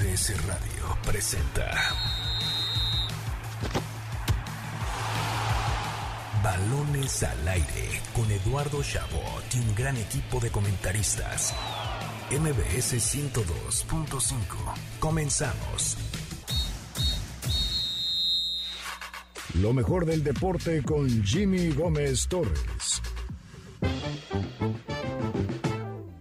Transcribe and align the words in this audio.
MBS 0.00 0.46
Radio 0.46 0.96
presenta 1.04 1.70
Balones 6.42 7.22
al 7.22 7.48
aire 7.48 8.00
con 8.14 8.30
Eduardo 8.30 8.82
Chabot 8.82 9.44
y 9.54 9.58
un 9.58 9.74
gran 9.74 9.96
equipo 9.98 10.40
de 10.40 10.50
comentaristas. 10.50 11.54
MBS 12.30 12.94
102.5. 12.94 14.34
Comenzamos. 15.00 15.98
Lo 19.54 19.74
mejor 19.74 20.06
del 20.06 20.24
deporte 20.24 20.82
con 20.82 21.22
Jimmy 21.24 21.72
Gómez 21.72 22.26
Torres. 22.26 23.02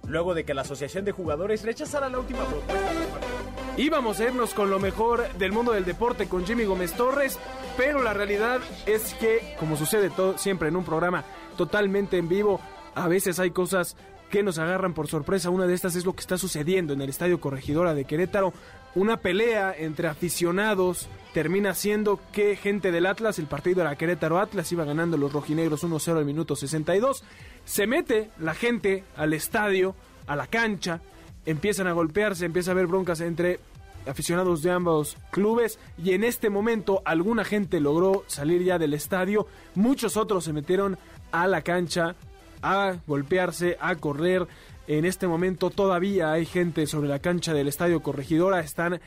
Luego 0.06 0.34
de 0.34 0.44
que 0.44 0.54
la 0.54 0.62
Asociación 0.62 1.06
de 1.06 1.12
Jugadores 1.12 1.64
rechazara 1.64 2.10
la 2.10 2.20
última 2.20 2.44
propuesta 2.44 2.94
del 2.94 3.08
partido. 3.08 3.39
Íbamos 3.80 4.20
a 4.20 4.26
irnos 4.26 4.54
con 4.54 4.70
lo 4.70 4.78
mejor 4.78 5.32
del 5.38 5.54
mundo 5.54 5.72
del 5.72 5.86
deporte 5.86 6.28
con 6.28 6.46
Jimmy 6.46 6.66
Gómez 6.66 6.92
Torres, 6.96 7.40
pero 7.78 8.04
la 8.04 8.14
realidad 8.14 8.60
es 8.86 9.14
que, 9.14 9.56
como 9.58 9.78
sucede 9.78 10.10
todo, 10.10 10.38
siempre 10.38 10.68
en 10.68 10.76
un 10.76 10.84
programa 10.84 11.24
totalmente 11.56 12.18
en 12.18 12.28
vivo, 12.28 12.60
a 12.94 13.08
veces 13.08 13.40
hay 13.40 13.52
cosas 13.52 13.96
que 14.30 14.44
nos 14.44 14.60
agarran 14.60 14.94
por 14.94 15.08
sorpresa. 15.08 15.50
Una 15.50 15.66
de 15.66 15.76
estas 15.76 15.96
es 15.96 16.04
lo 16.04 16.12
que 16.12 16.20
está 16.20 16.38
sucediendo 16.38 16.92
en 16.92 17.00
el 17.00 17.08
Estadio 17.08 17.40
Corregidora 17.40 17.94
de 17.94 18.04
Querétaro. 18.04 18.52
Una 18.96 19.16
pelea 19.16 19.74
entre 19.74 20.10
aficionados 20.10 21.08
termina 21.34 21.74
siendo 21.74 22.20
que 22.34 22.58
gente 22.58 22.92
del 22.92 23.06
Atlas, 23.06 23.40
el 23.40 23.48
partido 23.48 23.80
era 23.80 23.96
Querétaro 23.96 24.40
Atlas, 24.40 24.70
iba 24.74 24.84
ganando 24.84 25.16
los 25.16 25.32
rojinegros 25.32 25.86
1-0 25.86 26.18
al 26.18 26.26
minuto 26.26 26.58
62. 26.58 27.24
Se 27.64 27.88
mete 27.88 28.30
la 28.40 28.56
gente 28.56 29.06
al 29.16 29.32
estadio, 29.32 29.96
a 30.28 30.36
la 30.36 30.48
cancha, 30.48 31.00
empiezan 31.50 31.88
a 31.88 31.94
golpearse, 31.94 32.46
empieza 32.46 32.72
a 32.72 32.74
haber 32.74 32.88
broncas 32.88 33.22
entre 33.22 33.60
aficionados 34.08 34.62
de 34.62 34.72
ambos 34.72 35.18
clubes 35.32 35.80
y 36.04 36.14
en 36.14 36.24
este 36.24 36.50
momento 36.50 37.02
alguna 37.06 37.44
gente 37.44 37.80
logró 37.80 38.24
salir 38.28 38.64
ya 38.64 38.80
del 38.80 38.94
estadio, 38.94 39.48
muchos 39.76 40.18
otros 40.18 40.44
se 40.44 40.54
metieron 40.54 40.98
a 41.32 41.48
la 41.48 41.62
cancha 41.62 42.16
a 42.62 42.98
golpearse, 43.08 43.78
a 43.80 43.96
correr. 43.96 44.48
En 44.88 45.06
este 45.06 45.28
momento 45.28 45.70
todavía 45.70 46.32
hay 46.32 46.46
gente 46.46 46.88
sobre 46.88 47.10
la 47.10 47.20
cancha 47.20 47.54
del 47.54 47.68
Estadio 47.68 48.02
Corregidora, 48.02 48.60
están 48.60 49.00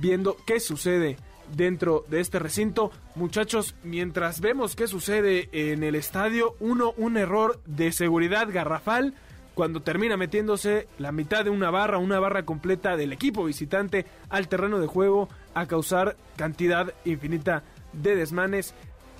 viendo 0.00 0.36
qué 0.46 0.60
sucede 0.60 1.16
dentro 1.54 2.04
de 2.08 2.20
este 2.20 2.38
recinto. 2.38 2.90
Muchachos, 3.14 3.74
mientras 3.82 4.40
vemos 4.40 4.76
qué 4.76 4.86
sucede 4.86 5.48
en 5.52 5.82
el 5.82 5.94
estadio, 5.94 6.56
uno, 6.60 6.92
un 6.96 7.16
error 7.16 7.60
de 7.66 7.92
seguridad 7.92 8.48
garrafal 8.52 9.14
cuando 9.58 9.82
termina 9.82 10.16
metiéndose 10.16 10.86
la 10.98 11.10
mitad 11.10 11.42
de 11.42 11.50
una 11.50 11.68
barra, 11.72 11.98
una 11.98 12.20
barra 12.20 12.44
completa 12.44 12.96
del 12.96 13.12
equipo 13.12 13.42
visitante 13.42 14.06
al 14.28 14.46
terreno 14.46 14.78
de 14.78 14.86
juego 14.86 15.28
a 15.52 15.66
causar 15.66 16.16
cantidad 16.36 16.94
infinita 17.04 17.64
de 17.92 18.14
desmanes. 18.14 18.72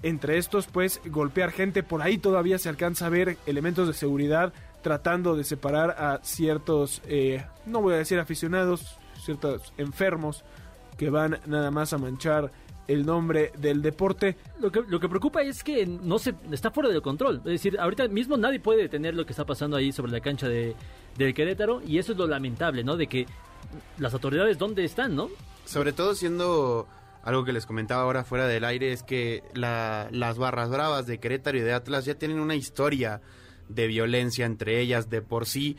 Entre 0.05 0.39
estos, 0.39 0.69
pues, 0.69 1.01
golpear 1.07 1.51
gente. 1.51 1.83
Por 1.83 2.03
ahí 2.03 2.19
todavía 2.19 2.57
se 2.61 2.69
alcanza 2.69 3.07
a 3.07 3.09
ver 3.09 3.37
elementos 3.47 3.89
de 3.89 3.95
seguridad 3.95 4.53
tratando 4.81 5.35
de 5.35 5.43
separar 5.43 5.97
a 5.99 6.21
ciertos, 6.23 7.03
eh, 7.09 7.45
no 7.67 7.83
voy 7.83 7.95
a 7.95 7.99
decir 7.99 8.21
aficionados, 8.21 8.97
ciertos 9.21 9.73
enfermos 9.77 10.45
que 10.97 11.11
van 11.11 11.41
nada 11.47 11.73
más 11.73 11.93
a 11.93 11.99
manchar 11.99 12.53
el 12.89 13.05
nombre 13.05 13.53
del 13.59 13.83
deporte. 13.83 14.37
Lo 14.59 14.73
que, 14.73 14.83
lo 14.89 14.99
que 14.99 15.09
preocupa 15.09 15.43
es 15.43 15.63
que 15.63 15.87
no 15.87 16.19
se 16.19 16.35
está 16.51 16.71
fuera 16.71 16.89
de 16.89 17.01
control. 17.01 17.37
Es 17.39 17.45
decir, 17.45 17.79
ahorita 17.79 18.09
mismo 18.09 18.37
nadie 18.37 18.59
puede 18.59 18.83
detener 18.83 19.15
lo 19.15 19.25
que 19.27 19.33
está 19.33 19.45
pasando 19.45 19.77
ahí 19.77 19.93
sobre 19.93 20.11
la 20.11 20.21
cancha 20.21 20.49
de, 20.49 20.75
del 21.17 21.35
Querétaro 21.35 21.83
y 21.87 21.99
eso 21.99 22.13
es 22.13 22.19
lo 22.19 22.27
lamentable, 22.27 22.83
¿no? 22.83 22.97
De 22.97 23.07
que 23.07 23.27
las 23.99 24.15
autoridades 24.15 24.59
dónde 24.59 24.85
están, 24.85 25.15
¿no? 25.15 25.29
Sobre 25.67 25.93
todo 25.93 26.15
siendo 26.15 26.89
algo 27.23 27.45
que 27.45 27.53
les 27.53 27.67
comentaba 27.67 28.03
ahora 28.03 28.25
fuera 28.25 28.47
del 28.47 28.65
aire 28.65 28.93
es 28.93 29.03
que 29.03 29.43
la, 29.53 30.09
las 30.11 30.39
barras 30.39 30.71
bravas 30.71 31.07
de 31.07 31.21
Querétaro 31.21 31.59
y 31.59 31.61
de 31.61 31.75
Atlas 31.75 32.07
ya 32.07 32.15
tienen 32.15 32.41
una 32.41 32.55
historia 32.55 33.21
de 33.69 33.87
violencia 33.87 34.47
entre 34.47 34.81
ellas 34.81 35.11
de 35.11 35.21
por 35.21 35.45
sí 35.45 35.77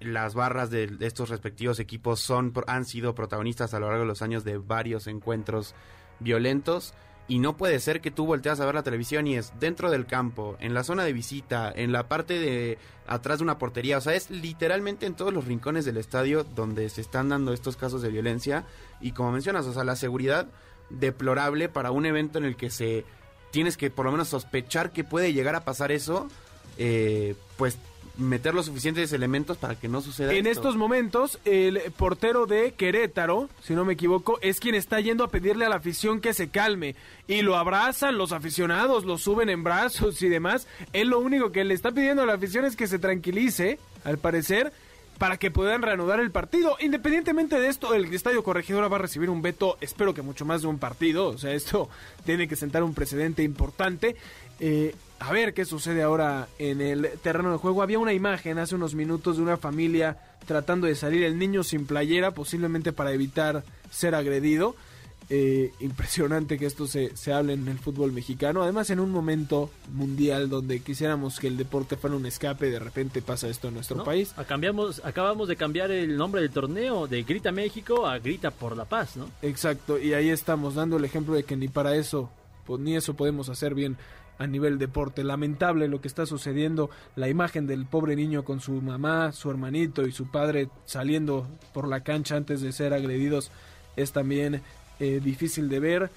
las 0.00 0.34
barras 0.34 0.70
de, 0.70 0.88
de 0.88 1.06
estos 1.06 1.28
respectivos 1.28 1.78
equipos 1.78 2.18
son 2.18 2.52
han 2.66 2.86
sido 2.86 3.14
protagonistas 3.14 3.72
a 3.72 3.78
lo 3.78 3.86
largo 3.86 4.00
de 4.00 4.08
los 4.08 4.22
años 4.22 4.42
de 4.42 4.58
varios 4.58 5.06
encuentros 5.06 5.74
violentos 6.20 6.94
y 7.28 7.38
no 7.38 7.56
puede 7.56 7.78
ser 7.78 8.00
que 8.00 8.10
tú 8.10 8.26
volteas 8.26 8.58
a 8.58 8.66
ver 8.66 8.74
la 8.74 8.82
televisión 8.82 9.26
y 9.26 9.36
es 9.36 9.52
dentro 9.60 9.90
del 9.90 10.06
campo, 10.06 10.56
en 10.58 10.74
la 10.74 10.82
zona 10.82 11.04
de 11.04 11.12
visita, 11.12 11.72
en 11.74 11.92
la 11.92 12.08
parte 12.08 12.40
de 12.40 12.76
atrás 13.06 13.38
de 13.38 13.44
una 13.44 13.56
portería, 13.56 13.98
o 13.98 14.00
sea, 14.00 14.14
es 14.14 14.30
literalmente 14.30 15.06
en 15.06 15.14
todos 15.14 15.32
los 15.32 15.44
rincones 15.44 15.84
del 15.84 15.96
estadio 15.96 16.42
donde 16.42 16.88
se 16.88 17.00
están 17.00 17.28
dando 17.28 17.52
estos 17.52 17.76
casos 17.76 18.02
de 18.02 18.08
violencia. 18.08 18.64
Y 19.00 19.12
como 19.12 19.30
mencionas, 19.30 19.66
o 19.66 19.72
sea, 19.72 19.84
la 19.84 19.96
seguridad 19.96 20.48
deplorable 20.90 21.68
para 21.68 21.92
un 21.92 22.04
evento 22.04 22.38
en 22.38 22.44
el 22.44 22.56
que 22.56 22.70
se 22.70 23.04
tienes 23.52 23.76
que 23.76 23.90
por 23.90 24.06
lo 24.06 24.12
menos 24.12 24.28
sospechar 24.28 24.92
que 24.92 25.04
puede 25.04 25.32
llegar 25.32 25.54
a 25.54 25.64
pasar 25.64 25.92
eso, 25.92 26.28
eh, 26.78 27.36
pues 27.56 27.78
meter 28.20 28.54
los 28.54 28.66
suficientes 28.66 29.12
elementos 29.12 29.56
para 29.56 29.74
que 29.74 29.88
no 29.88 30.00
suceda 30.00 30.32
En 30.32 30.46
esto. 30.46 30.60
estos 30.60 30.76
momentos, 30.76 31.38
el 31.44 31.80
portero 31.96 32.46
de 32.46 32.72
Querétaro, 32.72 33.48
si 33.62 33.74
no 33.74 33.84
me 33.84 33.94
equivoco, 33.94 34.38
es 34.42 34.60
quien 34.60 34.74
está 34.74 35.00
yendo 35.00 35.24
a 35.24 35.28
pedirle 35.28 35.64
a 35.64 35.68
la 35.68 35.76
afición 35.76 36.20
que 36.20 36.34
se 36.34 36.48
calme. 36.48 36.94
Y 37.26 37.42
lo 37.42 37.56
abrazan 37.56 38.18
los 38.18 38.32
aficionados, 38.32 39.04
lo 39.04 39.18
suben 39.18 39.48
en 39.48 39.64
brazos 39.64 40.22
y 40.22 40.28
demás. 40.28 40.66
Él 40.92 41.08
lo 41.08 41.18
único 41.18 41.52
que 41.52 41.64
le 41.64 41.74
está 41.74 41.92
pidiendo 41.92 42.22
a 42.22 42.26
la 42.26 42.34
afición 42.34 42.64
es 42.64 42.76
que 42.76 42.86
se 42.86 42.98
tranquilice, 42.98 43.78
al 44.04 44.18
parecer, 44.18 44.72
para 45.18 45.36
que 45.36 45.50
puedan 45.50 45.82
reanudar 45.82 46.18
el 46.18 46.30
partido. 46.30 46.76
Independientemente 46.80 47.60
de 47.60 47.68
esto, 47.68 47.94
el 47.94 48.12
Estadio 48.12 48.42
Corregidora 48.42 48.88
va 48.88 48.96
a 48.96 49.00
recibir 49.00 49.28
un 49.28 49.42
veto, 49.42 49.76
espero 49.82 50.14
que 50.14 50.22
mucho 50.22 50.46
más 50.46 50.62
de 50.62 50.68
un 50.68 50.78
partido. 50.78 51.28
O 51.28 51.36
sea, 51.36 51.52
esto 51.52 51.90
tiene 52.24 52.48
que 52.48 52.56
sentar 52.56 52.82
un 52.82 52.94
precedente 52.94 53.42
importante. 53.42 54.16
Eh, 54.60 54.94
a 55.20 55.32
ver 55.32 55.52
qué 55.52 55.64
sucede 55.66 56.02
ahora 56.02 56.48
en 56.58 56.80
el 56.80 57.10
terreno 57.22 57.52
de 57.52 57.58
juego. 57.58 57.82
Había 57.82 57.98
una 57.98 58.14
imagen 58.14 58.58
hace 58.58 58.74
unos 58.74 58.94
minutos 58.94 59.36
de 59.36 59.42
una 59.42 59.58
familia 59.58 60.16
tratando 60.46 60.86
de 60.86 60.94
salir 60.94 61.22
el 61.22 61.38
niño 61.38 61.62
sin 61.62 61.86
playera, 61.86 62.32
posiblemente 62.32 62.92
para 62.92 63.12
evitar 63.12 63.62
ser 63.90 64.14
agredido. 64.14 64.74
Eh, 65.32 65.72
impresionante 65.78 66.58
que 66.58 66.66
esto 66.66 66.88
se, 66.88 67.16
se 67.16 67.32
hable 67.32 67.52
en 67.52 67.68
el 67.68 67.78
fútbol 67.78 68.10
mexicano. 68.10 68.62
Además, 68.62 68.90
en 68.90 68.98
un 68.98 69.10
momento 69.12 69.70
mundial 69.92 70.48
donde 70.48 70.80
quisiéramos 70.80 71.38
que 71.38 71.46
el 71.46 71.56
deporte 71.56 71.96
fuera 71.96 72.16
un 72.16 72.26
escape, 72.26 72.68
de 72.68 72.80
repente 72.80 73.22
pasa 73.22 73.46
esto 73.46 73.68
en 73.68 73.74
nuestro 73.74 73.98
¿no? 73.98 74.04
país. 74.04 74.34
Cambiamos, 74.48 75.02
acabamos 75.04 75.46
de 75.46 75.54
cambiar 75.54 75.92
el 75.92 76.16
nombre 76.16 76.40
del 76.40 76.50
torneo 76.50 77.06
de 77.06 77.22
Grita 77.22 77.52
México 77.52 78.08
a 78.08 78.18
Grita 78.18 78.50
por 78.50 78.76
la 78.76 78.86
Paz, 78.86 79.16
¿no? 79.16 79.28
Exacto, 79.42 80.00
y 80.00 80.14
ahí 80.14 80.30
estamos 80.30 80.74
dando 80.74 80.96
el 80.96 81.04
ejemplo 81.04 81.34
de 81.34 81.44
que 81.44 81.56
ni 81.56 81.68
para 81.68 81.94
eso, 81.94 82.28
pues 82.66 82.80
ni 82.80 82.96
eso 82.96 83.14
podemos 83.14 83.48
hacer 83.50 83.74
bien 83.74 83.96
a 84.40 84.46
nivel 84.46 84.78
deporte. 84.78 85.22
Lamentable 85.22 85.86
lo 85.86 86.00
que 86.00 86.08
está 86.08 86.24
sucediendo, 86.24 86.88
la 87.14 87.28
imagen 87.28 87.66
del 87.66 87.84
pobre 87.84 88.16
niño 88.16 88.42
con 88.42 88.60
su 88.60 88.72
mamá, 88.72 89.32
su 89.32 89.50
hermanito 89.50 90.06
y 90.06 90.12
su 90.12 90.30
padre 90.30 90.70
saliendo 90.86 91.46
por 91.74 91.86
la 91.86 92.00
cancha 92.00 92.36
antes 92.36 92.62
de 92.62 92.72
ser 92.72 92.94
agredidos 92.94 93.50
es 93.96 94.12
también 94.12 94.62
eh, 94.98 95.20
difícil 95.22 95.68
de 95.68 95.78
ver. 95.78 96.10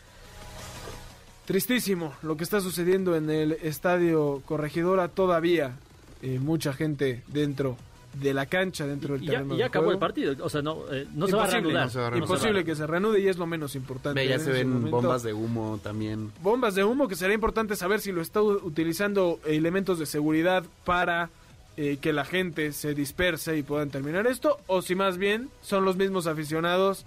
Tristísimo 1.46 2.14
lo 2.24 2.38
que 2.38 2.46
está 2.46 2.62
sucediendo 2.62 3.18
en 3.18 3.30
el 3.30 3.52
estadio 3.62 4.42
Corregidora 4.46 5.10
todavía. 5.10 5.76
eh, 6.22 6.40
mucha 6.40 6.72
gente 6.72 7.24
dentro 7.28 7.76
de 8.14 8.34
la 8.34 8.46
cancha, 8.46 8.86
dentro 8.86 9.14
del 9.16 9.24
Y 9.24 9.26
ya, 9.28 9.32
terreno 9.34 9.54
y 9.56 9.58
ya 9.58 9.64
de 9.64 9.68
acabó 9.68 9.86
juego. 9.86 9.94
el 9.94 10.00
partido, 10.00 10.46
o 10.46 10.50
sea, 10.50 10.62
no, 10.62 10.84
eh, 10.92 11.08
no 11.16 11.28
se 11.28 11.36
va 11.36 11.44
a 11.44 11.46
Imposible, 11.46 11.62
reanudar. 11.74 11.86
no 11.86 11.90
se 11.92 12.00
va 12.00 12.08
a 12.08 12.10
reanudar. 12.12 12.30
Imposible 12.30 12.64
que 12.66 12.76
se 12.76 12.88
reanude 12.88 13.20
y 13.22 13.28
es 13.28 13.38
lo 13.38 13.46
menos 13.48 13.76
importante. 13.76 14.20
Ve, 14.22 14.28
ya 14.28 14.40
se 14.40 14.52
ven 14.52 14.70
momento. 14.70 14.98
bombas 14.98 15.24
de 15.24 15.34
humo 15.34 15.80
también. 15.84 16.32
bombas 16.42 16.76
de 16.76 16.84
humo 16.84 17.08
que 17.08 17.16
será 17.16 17.34
importante 17.34 17.76
saber 17.76 18.00
si 18.02 18.12
lo 18.12 18.22
está 18.22 18.42
utilizando 18.42 19.40
elementos 19.46 20.00
de 20.00 20.06
seguridad 20.06 20.64
para 20.86 21.30
eh, 21.78 21.98
que 22.00 22.14
la 22.14 22.24
gente 22.26 22.72
se 22.72 22.94
disperse 22.94 23.58
y 23.58 23.64
puedan 23.64 23.90
terminar 23.90 24.28
esto 24.28 24.60
o 24.68 24.82
si 24.84 24.94
más 24.94 25.18
bien 25.18 25.50
son 25.64 25.86
los 25.86 25.96
mismos 25.96 26.28
aficionados 26.28 27.06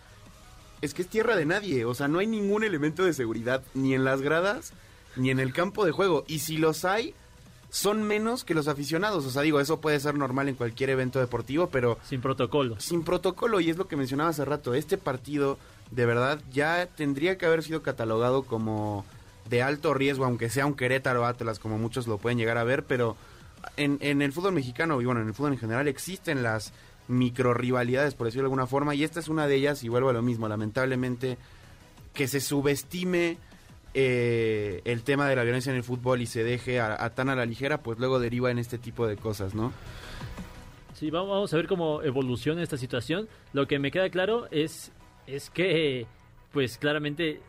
Es 0.80 0.92
que 0.92 1.02
es 1.02 1.08
tierra 1.08 1.36
de 1.36 1.46
nadie, 1.46 1.84
o 1.84 1.94
sea, 1.94 2.08
no 2.08 2.18
hay 2.18 2.26
ningún 2.26 2.64
elemento 2.64 3.04
de 3.04 3.12
seguridad 3.14 3.62
ni 3.74 3.94
en 3.94 4.02
las 4.04 4.22
gradas 4.22 4.72
ni 5.14 5.30
en 5.30 5.38
el 5.40 5.52
campo 5.52 5.84
de 5.86 5.92
juego. 5.92 6.24
Y 6.26 6.40
si 6.40 6.58
los 6.58 6.84
hay, 6.84 7.14
son 7.70 8.02
menos 8.02 8.44
que 8.44 8.54
los 8.54 8.68
aficionados. 8.68 9.26
O 9.26 9.30
sea, 9.30 9.42
digo, 9.42 9.60
eso 9.60 9.80
puede 9.80 10.00
ser 10.00 10.14
normal 10.14 10.48
en 10.48 10.54
cualquier 10.54 10.90
evento 10.90 11.18
deportivo, 11.18 11.68
pero 11.68 11.98
Sin 12.04 12.20
protocolo. 12.20 12.78
sin 12.80 13.02
protocolo, 13.02 13.60
y 13.60 13.70
es 13.70 13.76
lo 13.76 13.88
que 13.88 13.96
mencionaba 13.96 14.30
hace 14.30 14.44
rato, 14.44 14.74
este 14.74 14.98
partido 14.98 15.58
de 15.90 16.06
verdad 16.06 16.40
ya 16.52 16.86
tendría 16.86 17.38
que 17.38 17.46
haber 17.46 17.62
sido 17.62 17.82
catalogado 17.82 18.42
como 18.42 19.04
de 19.48 19.62
alto 19.62 19.94
riesgo, 19.94 20.24
aunque 20.24 20.50
sea 20.50 20.66
un 20.66 20.74
Querétaro 20.74 21.24
Atlas, 21.24 21.58
como 21.58 21.78
muchos 21.78 22.06
lo 22.06 22.18
pueden 22.18 22.38
llegar 22.38 22.58
a 22.58 22.64
ver, 22.64 22.84
pero 22.84 23.16
en, 23.76 23.98
en 24.00 24.22
el 24.22 24.32
fútbol 24.32 24.52
mexicano 24.52 25.00
y 25.00 25.04
bueno, 25.04 25.20
en 25.20 25.28
el 25.28 25.34
fútbol 25.34 25.52
en 25.52 25.58
general 25.58 25.86
existen 25.86 26.42
las 26.42 26.72
micro 27.08 27.54
rivalidades, 27.54 28.14
por 28.14 28.26
decirlo 28.26 28.42
de 28.44 28.46
alguna 28.46 28.66
forma, 28.66 28.94
y 28.94 29.04
esta 29.04 29.20
es 29.20 29.28
una 29.28 29.46
de 29.46 29.54
ellas, 29.54 29.84
y 29.84 29.88
vuelvo 29.88 30.10
a 30.10 30.12
lo 30.12 30.22
mismo, 30.22 30.48
lamentablemente, 30.48 31.38
que 32.14 32.26
se 32.26 32.40
subestime 32.40 33.38
eh, 33.98 34.82
el 34.84 35.02
tema 35.04 35.26
de 35.26 35.34
la 35.34 35.42
violencia 35.42 35.70
en 35.70 35.76
el 35.76 35.82
fútbol 35.82 36.20
y 36.20 36.26
se 36.26 36.44
deje 36.44 36.80
a, 36.80 37.02
a 37.02 37.14
tan 37.14 37.30
a 37.30 37.34
la 37.34 37.46
ligera, 37.46 37.82
pues 37.82 37.98
luego 37.98 38.20
deriva 38.20 38.50
en 38.50 38.58
este 38.58 38.76
tipo 38.76 39.06
de 39.06 39.16
cosas, 39.16 39.54
¿no? 39.54 39.72
Sí, 40.92 41.10
vamos, 41.10 41.52
a 41.52 41.56
ver 41.56 41.66
cómo 41.66 42.02
evoluciona 42.02 42.62
esta 42.62 42.76
situación. 42.76 43.26
Lo 43.54 43.66
que 43.66 43.78
me 43.78 43.90
queda 43.90 44.10
claro 44.10 44.48
es 44.50 44.92
es 45.26 45.48
que, 45.48 46.06
pues 46.52 46.76
claramente 46.76 47.40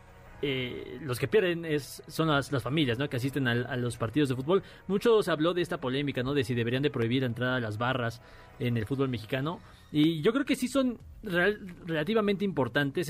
eh, 0.41 0.99
los 1.01 1.19
que 1.19 1.27
pierden 1.27 1.65
es, 1.65 2.03
son 2.07 2.27
las, 2.27 2.51
familias 2.61 2.97
que 3.09 3.17
asisten 3.17 3.47
al- 3.47 3.65
a, 3.65 3.75
los 3.75 3.97
partidos 3.97 4.29
de 4.29 4.35
fútbol. 4.35 4.61
Mucho 4.87 5.21
se 5.23 5.31
habló 5.31 5.53
de 5.53 5.61
esta 5.61 5.79
polémica, 5.79 6.21
¿no? 6.23 6.33
de 6.33 6.43
si 6.43 6.53
deberían 6.53 6.83
de 6.83 6.89
prohibir 6.91 7.21
la 7.21 7.27
entrada 7.27 7.55
a 7.55 7.59
las 7.59 7.77
barras 7.77 8.21
en 8.59 8.77
el 8.77 8.85
fútbol 8.85 9.09
mexicano. 9.09 9.59
Y 9.91 10.21
yo 10.21 10.33
creo 10.33 10.45
que 10.45 10.55
sí 10.55 10.67
son 10.67 10.99
real- 11.23 11.59
relativamente 11.85 12.45
importantes, 12.45 13.09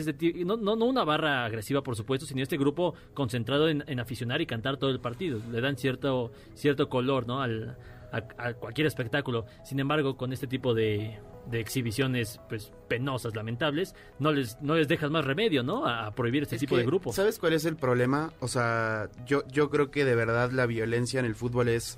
no 0.76 0.86
una 0.86 1.04
barra 1.04 1.44
agresiva, 1.46 1.82
por 1.82 1.96
supuesto, 1.96 2.26
sino 2.26 2.42
este 2.44 2.58
grupo 2.58 2.94
concentrado 3.14 3.68
en, 3.68 3.84
en 3.88 4.00
aficionar 4.00 4.42
y 4.42 4.46
cantar 4.46 4.78
todo 4.78 4.92
el 4.92 5.00
partido. 5.00 5.42
Le 5.52 5.60
dan 5.60 5.76
cierto, 5.78 6.32
cierto 6.54 6.88
color 6.88 7.28
¿no? 7.28 7.42
al, 7.42 7.76
a, 8.12 8.24
a 8.38 8.54
cualquier 8.54 8.88
espectáculo. 8.88 9.46
Sin 9.64 9.80
embargo, 9.80 10.18
con 10.18 10.34
este 10.34 10.48
tipo 10.48 10.74
de, 10.74 11.20
de 11.50 11.60
exhibiciones 11.60 12.40
pues 12.50 12.72
penosas, 12.88 13.36
lamentables, 13.36 13.96
no 14.20 14.32
les, 14.32 14.62
no 14.62 14.76
les 14.76 14.88
dejas 14.88 15.10
más 15.12 15.26
remedio, 15.26 15.64
¿no? 15.64 15.86
A, 15.86 16.12
prohibir 16.12 16.44
este 16.44 16.56
Es 16.56 16.62
tipo 16.62 16.76
que, 16.76 16.82
de 16.82 16.88
grupos. 16.88 17.16
¿Sabes 17.16 17.40
cuál 17.40 17.54
es 17.54 17.66
el 17.66 17.76
problema? 17.76 18.34
O 18.40 18.48
sea, 18.48 19.10
yo, 19.26 19.44
yo 19.48 19.70
creo 19.70 19.92
que 19.92 20.06
de 20.06 20.16
verdad 20.16 20.52
la 20.52 20.66
violencia 20.66 21.20
en 21.20 21.26
el 21.26 21.36
fútbol 21.36 21.70
es 21.70 21.98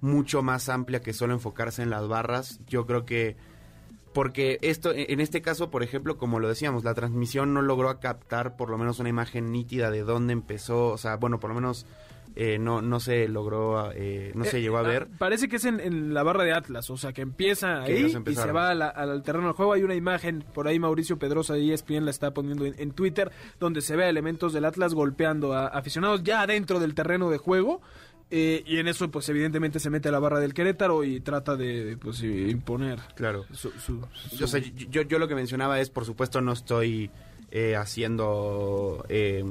mucho 0.00 0.42
más 0.42 0.68
amplia 0.68 1.00
que 1.00 1.12
solo 1.12 1.34
enfocarse 1.34 1.82
en 1.82 1.90
las 1.90 2.06
barras. 2.06 2.60
Yo 2.66 2.86
creo 2.86 3.04
que 3.04 3.36
porque 4.12 4.58
esto 4.62 4.92
en 4.94 5.20
este 5.20 5.42
caso, 5.42 5.70
por 5.70 5.82
ejemplo, 5.82 6.16
como 6.16 6.40
lo 6.40 6.48
decíamos, 6.48 6.84
la 6.84 6.94
transmisión 6.94 7.52
no 7.52 7.60
logró 7.60 8.00
captar 8.00 8.56
por 8.56 8.70
lo 8.70 8.78
menos 8.78 8.98
una 8.98 9.10
imagen 9.10 9.52
nítida 9.52 9.90
de 9.90 10.04
dónde 10.04 10.32
empezó, 10.32 10.88
o 10.88 10.96
sea, 10.96 11.16
bueno, 11.16 11.38
por 11.38 11.50
lo 11.50 11.54
menos 11.54 11.84
eh, 12.34 12.58
no 12.58 12.82
no 12.82 13.00
se 13.00 13.28
logró 13.28 13.92
eh, 13.94 14.32
no 14.34 14.44
se 14.44 14.58
Eh, 14.58 14.62
llegó 14.62 14.76
a 14.78 14.80
ah, 14.80 14.82
ver. 14.82 15.08
Parece 15.18 15.48
que 15.48 15.56
es 15.56 15.64
en, 15.64 15.80
en 15.80 16.12
la 16.14 16.22
barra 16.22 16.44
de 16.44 16.52
Atlas, 16.52 16.90
o 16.90 16.96
sea, 16.96 17.12
que 17.12 17.22
empieza 17.22 17.84
Que 17.84 17.92
ahí 17.92 18.04
y 18.26 18.34
se 18.34 18.52
va 18.52 18.74
la- 18.74 18.88
al 18.88 19.22
terreno 19.22 19.46
del 19.48 19.54
juego. 19.56 19.72
Hay 19.72 19.82
una 19.82 19.94
imagen, 19.94 20.44
por 20.54 20.66
ahí 20.68 20.78
Mauricio 20.78 21.18
Pedrosa 21.18 21.54
de 21.54 21.72
ESPN 21.72 22.04
la 22.04 22.10
está 22.10 22.32
poniendo 22.34 22.66
en, 22.66 22.74
en 22.78 22.90
Twitter, 22.92 23.30
donde 23.60 23.80
se 23.80 23.96
ve 23.96 24.04
a 24.04 24.08
elementos 24.08 24.52
del 24.52 24.64
Atlas 24.64 24.94
golpeando 24.94 25.52
a 25.54 25.66
aficionados 25.68 26.22
ya 26.24 26.46
dentro 26.46 26.80
del 26.80 26.94
terreno 26.94 27.30
de 27.30 27.38
juego. 27.38 27.80
eh, 28.28 28.64
y 28.66 28.78
en 28.78 28.88
eso, 28.88 29.08
pues 29.08 29.28
evidentemente 29.28 29.78
se 29.78 29.88
mete 29.88 30.08
a 30.08 30.12
la 30.12 30.18
barra 30.18 30.40
del 30.40 30.52
Querétaro 30.52 31.04
y 31.04 31.20
trata 31.20 31.54
de, 31.54 31.96
pues, 31.96 32.22
imponer 32.24 32.98
Claro. 33.14 33.44
su... 33.52 33.70
yo, 34.90 35.02
yo 35.02 35.18
lo 35.20 35.28
que 35.28 35.34
mencionaba 35.36 35.80
es, 35.80 35.90
por 35.90 36.04
supuesto, 36.04 36.40
no 36.40 36.52
estoy 36.52 37.10
eh, 37.58 37.74
haciendo 37.74 39.06
eh, 39.08 39.42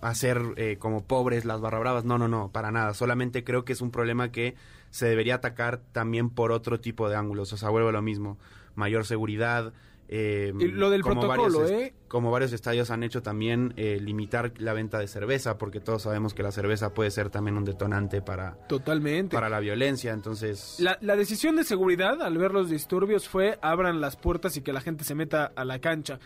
hacer 0.00 0.40
eh, 0.56 0.76
como 0.78 1.02
pobres 1.02 1.44
las 1.44 1.60
barra 1.60 1.80
bravas. 1.80 2.04
No, 2.04 2.16
no, 2.16 2.28
no, 2.28 2.50
para 2.52 2.70
nada. 2.70 2.94
Solamente 2.94 3.42
creo 3.42 3.64
que 3.64 3.72
es 3.72 3.80
un 3.80 3.90
problema 3.90 4.30
que 4.30 4.54
se 4.90 5.06
debería 5.08 5.34
atacar 5.36 5.80
también 5.90 6.30
por 6.30 6.52
otro 6.52 6.78
tipo 6.78 7.08
de 7.08 7.16
ángulos. 7.16 7.52
O 7.52 7.56
sea, 7.56 7.68
vuelvo 7.70 7.88
a 7.88 7.92
lo 7.92 8.02
mismo. 8.02 8.38
Mayor 8.76 9.04
seguridad. 9.04 9.72
eh, 10.08 10.52
Y 10.60 10.66
lo 10.68 10.90
del 10.90 11.02
como 11.02 11.22
protocolo, 11.22 11.60
varios 11.62 11.70
¿eh? 11.72 11.94
Como 12.06 12.30
varios 12.30 12.52
estadios 12.52 12.90
han 12.92 13.02
hecho 13.02 13.20
también 13.20 13.74
eh, 13.76 13.98
limitar 14.00 14.52
la 14.58 14.72
venta 14.72 14.98
de 15.00 15.08
cerveza, 15.08 15.58
porque 15.58 15.80
todos 15.80 16.02
sabemos 16.02 16.34
que 16.34 16.42
la 16.44 16.52
cerveza 16.52 16.94
puede 16.94 17.10
ser 17.10 17.30
también 17.30 17.56
un 17.56 17.64
detonante 17.64 18.22
para, 18.22 18.54
Totalmente. 18.68 19.34
para 19.34 19.48
la 19.48 19.58
violencia. 19.58 20.12
Entonces, 20.12 20.76
La, 20.78 20.98
la 21.00 21.16
decisión 21.16 21.56
de 21.56 21.64
seguridad 21.64 22.22
al 22.22 22.38
ver 22.38 22.52
los 22.52 22.70
disturbios 22.70 23.28
fue 23.28 23.58
abran 23.60 24.00
las 24.00 24.14
puertas 24.16 24.56
y 24.56 24.62
que 24.62 24.72
la 24.72 24.80
gente 24.80 25.02
se 25.04 25.14
meta 25.16 25.50
a 25.56 25.64
la 25.64 25.80
cancha. 25.80 26.18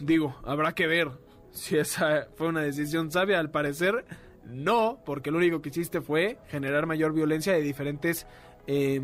Digo, 0.00 0.36
habrá 0.44 0.72
que 0.74 0.86
ver 0.86 1.10
si 1.50 1.76
esa 1.76 2.28
fue 2.36 2.48
una 2.48 2.62
decisión 2.62 3.10
sabia. 3.10 3.38
Al 3.38 3.50
parecer, 3.50 4.04
no, 4.46 5.00
porque 5.04 5.30
lo 5.30 5.38
único 5.38 5.60
que 5.62 5.68
hiciste 5.70 6.00
fue 6.00 6.38
generar 6.48 6.86
mayor 6.86 7.12
violencia 7.12 7.52
de 7.52 7.60
diferentes 7.60 8.26
eh, 8.66 9.00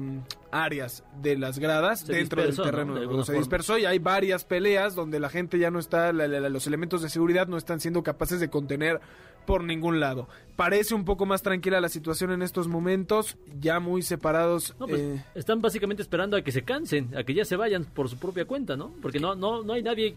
áreas 0.53 1.03
de 1.21 1.37
las 1.37 1.59
gradas 1.59 2.01
Se 2.01 2.13
dentro 2.13 2.43
dispersó, 2.45 2.63
del 2.65 2.73
¿no? 2.87 2.95
terreno. 2.95 2.95
De 2.95 3.01
de. 3.01 3.07
Se 3.25 3.27
forma. 3.33 3.39
dispersó 3.41 3.79
y 3.79 3.85
hay 3.85 3.99
varias 3.99 4.45
peleas 4.45 4.95
donde 4.95 5.19
la 5.19 5.29
gente 5.29 5.59
ya 5.59 5.71
no 5.71 5.79
está, 5.79 6.13
la- 6.13 6.29
la- 6.29 6.49
los 6.49 6.67
elementos 6.67 7.03
de 7.03 7.09
seguridad 7.09 7.49
no 7.49 7.57
están 7.57 7.81
siendo 7.81 8.03
capaces 8.03 8.39
de 8.39 8.49
contener 8.51 9.01
por 9.45 9.65
ningún 9.65 9.99
lado. 10.01 10.29
Parece 10.57 10.95
un 10.95 11.05
poco 11.05 11.25
más 11.25 11.41
tranquila 11.43 11.81
la 11.81 11.89
situación 11.89 12.33
en 12.33 12.43
estos 12.43 12.69
momentos, 12.69 13.37
ya 13.61 13.81
muy 13.81 14.03
separados. 14.03 14.75
No, 14.79 14.87
pues, 14.87 15.01
eh, 15.01 15.25
están 15.35 15.61
básicamente 15.63 16.03
esperando 16.03 16.37
a 16.37 16.43
que 16.43 16.53
se 16.53 16.63
cansen, 16.63 17.17
a 17.17 17.23
que 17.25 17.33
ya 17.35 17.45
se 17.45 17.57
vayan 17.57 17.85
por 17.85 18.09
su 18.09 18.19
propia 18.19 18.45
cuenta, 18.45 18.77
¿no? 18.77 18.93
Porque 19.01 19.21
no, 19.21 19.35
no, 19.37 19.63
no 19.63 19.73
hay 19.73 19.83
nadie 19.83 20.17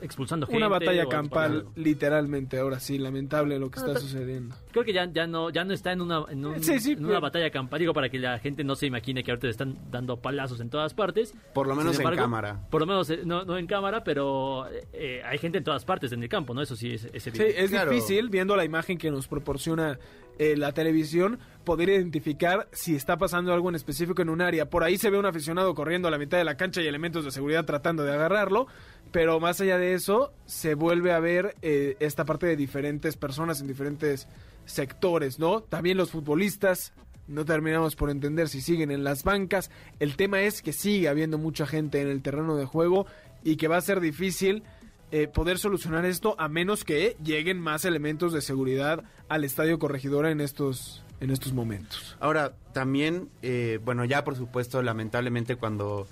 expulsando 0.00 0.46
gente. 0.46 0.56
una 0.58 0.68
batalla 0.68 1.06
campal, 1.06 1.66
literalmente, 1.76 2.58
ahora 2.58 2.80
sí, 2.80 2.98
lamentable 2.98 3.58
lo 3.58 3.70
que 3.70 3.80
Ah, 3.80 3.86
está 3.86 4.00
sucediendo. 4.00 4.54
Creo 4.72 4.84
que 4.84 4.92
ya, 4.92 5.10
ya 5.12 5.26
no 5.26 5.50
ya 5.50 5.64
no 5.64 5.72
está 5.72 5.92
en 5.92 6.00
una, 6.02 6.24
en 6.28 6.44
un- 6.44 6.62
Sí, 6.62 6.78
sí, 6.80 6.92
en 6.92 6.98
una 7.00 7.08
pero- 7.08 7.20
batalla 7.22 7.50
campal, 7.50 7.78
digo, 7.80 7.92
para 7.94 8.08
que 8.08 8.18
la 8.18 8.38
gente 8.38 8.64
no 8.64 8.74
se 8.76 8.86
imagine 8.86 9.22
que 9.24 9.30
ahorita 9.30 9.48
están 9.48 9.76
dando 9.90 10.16
palazos 10.18 10.60
en 10.60 10.70
todas 10.70 10.94
partes. 10.94 11.34
por 11.54 11.66
lo 11.66 11.74
menos 11.76 11.98
en 11.98 12.14
cámara. 12.14 12.60
Por 12.70 12.80
lo 12.80 12.86
menos, 12.86 13.08
eh, 13.10 13.20
no, 13.24 13.44
no 13.44 13.56
en 13.56 13.66
cámara, 13.66 14.02
pero 14.04 14.66
eh, 14.92 15.22
hay 15.24 15.38
gente 15.38 15.58
en 15.58 15.64
todas 15.64 15.84
partes 15.84 16.12
en 16.12 16.22
el 16.22 16.28
campo, 16.28 16.52
¿no? 16.54 16.62
Eso 16.62 16.76
sí 16.76 16.92
es, 16.92 17.04
es 17.12 17.22
Sí, 17.22 17.30
evidente. 17.30 17.64
es 17.64 17.70
Claro. 17.70 17.90
difícil, 17.90 18.28
viendo 18.28 18.56
la 18.56 18.64
imagen 18.64 18.98
que 18.98 19.10
nos 19.10 19.28
proporciona 19.28 19.98
eh, 20.36 20.56
la 20.56 20.72
televisión, 20.72 21.38
poder 21.62 21.90
identificar 21.90 22.66
si 22.72 22.96
está 22.96 23.16
pasando 23.16 23.54
algo 23.54 23.68
en 23.68 23.76
específico 23.76 24.20
en 24.20 24.28
un 24.30 24.40
área. 24.40 24.68
Por 24.68 24.82
ahí 24.82 24.98
se 24.98 25.08
ve 25.08 25.16
un 25.16 25.26
aficionado 25.26 25.72
corriendo 25.76 26.08
a 26.08 26.10
la 26.10 26.18
mitad 26.18 26.36
de 26.38 26.42
la 26.44 26.56
cancha 26.56 26.82
y 26.82 26.88
elementos 26.88 27.24
de 27.24 27.30
seguridad 27.30 27.64
tratando 27.64 28.02
de 28.02 28.12
agarrarlo, 28.12 28.66
pero 29.14 29.38
más 29.38 29.60
allá 29.60 29.78
de 29.78 29.94
eso, 29.94 30.32
se 30.44 30.74
vuelve 30.74 31.12
a 31.12 31.20
ver 31.20 31.54
eh, 31.62 31.96
esta 32.00 32.24
parte 32.24 32.46
de 32.46 32.56
diferentes 32.56 33.16
personas 33.16 33.60
en 33.60 33.68
diferentes 33.68 34.26
sectores, 34.64 35.38
¿no? 35.38 35.60
También 35.62 35.96
los 35.96 36.10
futbolistas. 36.10 36.92
No 37.28 37.44
terminamos 37.44 37.94
por 37.94 38.10
entender 38.10 38.48
si 38.48 38.60
siguen 38.60 38.90
en 38.90 39.04
las 39.04 39.22
bancas. 39.22 39.70
El 40.00 40.16
tema 40.16 40.40
es 40.40 40.62
que 40.62 40.72
sigue 40.72 41.08
habiendo 41.08 41.38
mucha 41.38 41.64
gente 41.64 42.02
en 42.02 42.08
el 42.08 42.22
terreno 42.22 42.56
de 42.56 42.64
juego 42.64 43.06
y 43.44 43.54
que 43.54 43.68
va 43.68 43.76
a 43.76 43.82
ser 43.82 44.00
difícil 44.00 44.64
eh, 45.12 45.28
poder 45.28 45.58
solucionar 45.58 46.04
esto 46.06 46.34
a 46.36 46.48
menos 46.48 46.82
que 46.82 47.16
lleguen 47.22 47.60
más 47.60 47.84
elementos 47.84 48.32
de 48.32 48.42
seguridad 48.42 49.04
al 49.28 49.44
estadio 49.44 49.78
corregidora 49.78 50.32
en 50.32 50.40
estos 50.40 51.04
en 51.20 51.30
estos 51.30 51.52
momentos. 51.52 52.16
Ahora, 52.18 52.56
también, 52.72 53.28
eh, 53.42 53.78
bueno, 53.84 54.04
ya 54.04 54.24
por 54.24 54.34
supuesto, 54.34 54.82
lamentablemente 54.82 55.54
cuando 55.54 56.08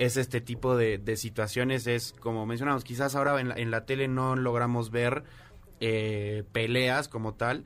es 0.00 0.16
este 0.16 0.40
tipo 0.40 0.76
de, 0.76 0.98
de 0.98 1.16
situaciones 1.16 1.86
es, 1.86 2.14
como 2.20 2.46
mencionamos, 2.46 2.82
quizás 2.84 3.14
ahora 3.14 3.40
en 3.40 3.48
la, 3.50 3.54
en 3.54 3.70
la 3.70 3.84
tele 3.84 4.08
no 4.08 4.34
logramos 4.34 4.90
ver 4.90 5.22
eh, 5.80 6.42
peleas 6.52 7.06
como 7.08 7.34
tal, 7.34 7.64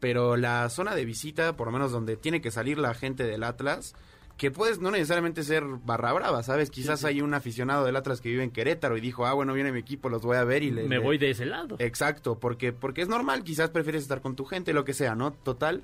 pero 0.00 0.36
la 0.36 0.68
zona 0.68 0.94
de 0.94 1.04
visita, 1.04 1.56
por 1.56 1.68
lo 1.68 1.72
menos 1.72 1.92
donde 1.92 2.16
tiene 2.16 2.40
que 2.40 2.50
salir 2.50 2.76
la 2.78 2.92
gente 2.94 3.24
del 3.24 3.42
Atlas, 3.44 3.94
que 4.36 4.50
puedes 4.50 4.80
no 4.80 4.90
necesariamente 4.90 5.42
ser 5.44 5.64
barra 5.64 6.12
brava, 6.12 6.42
¿sabes? 6.42 6.70
Quizás 6.70 7.04
hay 7.06 7.22
un 7.22 7.32
aficionado 7.32 7.86
del 7.86 7.96
Atlas 7.96 8.20
que 8.20 8.28
vive 8.28 8.42
en 8.44 8.50
Querétaro 8.50 8.96
y 8.98 9.00
dijo, 9.00 9.24
ah, 9.24 9.32
bueno, 9.32 9.54
viene 9.54 9.72
mi 9.72 9.78
equipo, 9.78 10.10
los 10.10 10.20
voy 10.22 10.36
a 10.36 10.44
ver 10.44 10.62
y 10.62 10.70
le... 10.70 10.82
Me 10.82 10.96
le- 10.96 10.98
voy 10.98 11.16
de 11.16 11.30
ese 11.30 11.46
lado. 11.46 11.76
Exacto, 11.78 12.38
porque, 12.38 12.72
porque 12.74 13.00
es 13.00 13.08
normal, 13.08 13.44
quizás 13.44 13.70
prefieres 13.70 14.02
estar 14.02 14.20
con 14.20 14.36
tu 14.36 14.44
gente, 14.44 14.74
lo 14.74 14.84
que 14.84 14.92
sea, 14.92 15.14
¿no? 15.14 15.32
Total, 15.32 15.82